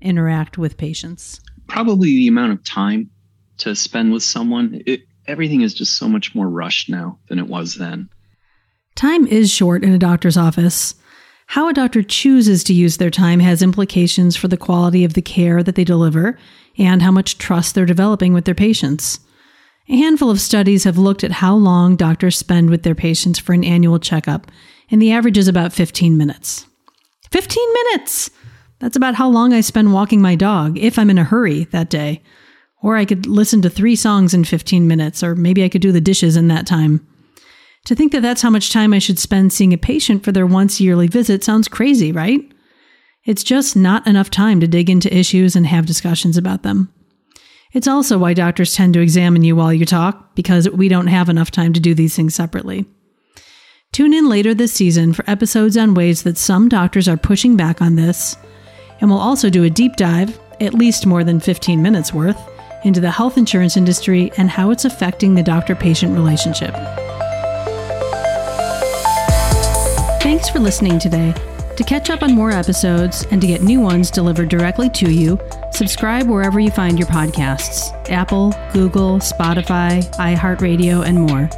interact 0.00 0.58
with 0.58 0.76
patients? 0.76 1.40
Probably 1.66 2.08
the 2.10 2.28
amount 2.28 2.52
of 2.52 2.64
time 2.64 3.10
to 3.58 3.74
spend 3.74 4.12
with 4.12 4.22
someone. 4.22 4.82
It, 4.86 5.02
everything 5.26 5.60
is 5.60 5.74
just 5.74 5.96
so 5.96 6.08
much 6.08 6.34
more 6.34 6.48
rushed 6.48 6.88
now 6.88 7.18
than 7.28 7.38
it 7.38 7.46
was 7.46 7.76
then. 7.76 8.08
Time 8.96 9.26
is 9.26 9.50
short 9.50 9.84
in 9.84 9.92
a 9.92 9.98
doctor's 9.98 10.36
office. 10.36 10.94
How 11.46 11.68
a 11.68 11.72
doctor 11.72 12.02
chooses 12.02 12.62
to 12.64 12.74
use 12.74 12.96
their 12.96 13.10
time 13.10 13.40
has 13.40 13.62
implications 13.62 14.36
for 14.36 14.48
the 14.48 14.56
quality 14.56 15.04
of 15.04 15.14
the 15.14 15.22
care 15.22 15.62
that 15.62 15.74
they 15.74 15.84
deliver 15.84 16.38
and 16.78 17.02
how 17.02 17.10
much 17.10 17.38
trust 17.38 17.74
they're 17.74 17.86
developing 17.86 18.32
with 18.32 18.44
their 18.44 18.54
patients. 18.54 19.20
A 19.88 19.96
handful 19.96 20.30
of 20.30 20.40
studies 20.40 20.84
have 20.84 20.98
looked 20.98 21.24
at 21.24 21.32
how 21.32 21.56
long 21.56 21.96
doctors 21.96 22.36
spend 22.36 22.70
with 22.70 22.84
their 22.84 22.94
patients 22.94 23.40
for 23.40 23.52
an 23.52 23.64
annual 23.64 23.98
checkup, 23.98 24.50
and 24.90 25.02
the 25.02 25.10
average 25.10 25.36
is 25.36 25.48
about 25.48 25.72
15 25.72 26.16
minutes. 26.16 26.66
15 27.32 27.72
minutes! 27.72 28.30
That's 28.80 28.96
about 28.96 29.14
how 29.14 29.28
long 29.28 29.52
I 29.52 29.60
spend 29.60 29.92
walking 29.92 30.20
my 30.20 30.34
dog, 30.34 30.78
if 30.78 30.98
I'm 30.98 31.10
in 31.10 31.18
a 31.18 31.24
hurry 31.24 31.64
that 31.64 31.90
day. 31.90 32.22
Or 32.82 32.96
I 32.96 33.04
could 33.04 33.26
listen 33.26 33.60
to 33.62 33.70
three 33.70 33.94
songs 33.94 34.32
in 34.32 34.44
15 34.44 34.88
minutes, 34.88 35.22
or 35.22 35.34
maybe 35.34 35.62
I 35.62 35.68
could 35.68 35.82
do 35.82 35.92
the 35.92 36.00
dishes 36.00 36.36
in 36.36 36.48
that 36.48 36.66
time. 36.66 37.06
To 37.84 37.94
think 37.94 38.12
that 38.12 38.22
that's 38.22 38.42
how 38.42 38.50
much 38.50 38.72
time 38.72 38.92
I 38.92 38.98
should 38.98 39.18
spend 39.18 39.52
seeing 39.52 39.72
a 39.72 39.78
patient 39.78 40.24
for 40.24 40.32
their 40.32 40.46
once 40.46 40.80
yearly 40.80 41.06
visit 41.06 41.44
sounds 41.44 41.68
crazy, 41.68 42.10
right? 42.10 42.40
It's 43.24 43.44
just 43.44 43.76
not 43.76 44.06
enough 44.06 44.30
time 44.30 44.60
to 44.60 44.66
dig 44.66 44.88
into 44.88 45.14
issues 45.14 45.54
and 45.54 45.66
have 45.66 45.84
discussions 45.86 46.38
about 46.38 46.62
them. 46.62 46.92
It's 47.72 47.88
also 47.88 48.18
why 48.18 48.34
doctors 48.34 48.74
tend 48.74 48.94
to 48.94 49.00
examine 49.00 49.44
you 49.44 49.54
while 49.54 49.72
you 49.72 49.84
talk, 49.84 50.34
because 50.34 50.68
we 50.70 50.88
don't 50.88 51.06
have 51.06 51.28
enough 51.28 51.50
time 51.50 51.72
to 51.74 51.80
do 51.80 51.94
these 51.94 52.16
things 52.16 52.34
separately. 52.34 52.86
Tune 53.92 54.14
in 54.14 54.28
later 54.28 54.54
this 54.54 54.72
season 54.72 55.12
for 55.12 55.28
episodes 55.28 55.76
on 55.76 55.94
ways 55.94 56.22
that 56.22 56.38
some 56.38 56.68
doctors 56.68 57.08
are 57.08 57.16
pushing 57.16 57.56
back 57.56 57.82
on 57.82 57.96
this, 57.96 58.36
and 59.00 59.10
we'll 59.10 59.18
also 59.18 59.50
do 59.50 59.64
a 59.64 59.70
deep 59.70 59.96
dive, 59.96 60.38
at 60.60 60.74
least 60.74 61.06
more 61.06 61.24
than 61.24 61.40
15 61.40 61.80
minutes 61.80 62.12
worth, 62.12 62.40
into 62.84 63.00
the 63.00 63.10
health 63.10 63.36
insurance 63.36 63.76
industry 63.76 64.32
and 64.36 64.50
how 64.50 64.70
it's 64.70 64.84
affecting 64.84 65.34
the 65.34 65.42
doctor 65.42 65.74
patient 65.74 66.14
relationship. 66.14 66.74
Thanks 70.22 70.48
for 70.48 70.58
listening 70.58 70.98
today. 70.98 71.34
To 71.76 71.84
catch 71.84 72.10
up 72.10 72.22
on 72.22 72.34
more 72.34 72.50
episodes 72.50 73.26
and 73.30 73.40
to 73.40 73.46
get 73.46 73.62
new 73.62 73.80
ones 73.80 74.10
delivered 74.10 74.50
directly 74.50 74.90
to 74.90 75.10
you, 75.10 75.38
subscribe 75.72 76.28
wherever 76.28 76.60
you 76.60 76.70
find 76.70 76.98
your 76.98 77.08
podcasts 77.08 77.90
Apple, 78.10 78.52
Google, 78.72 79.18
Spotify, 79.18 80.02
iHeartRadio, 80.16 81.06
and 81.06 81.20
more. 81.22 81.48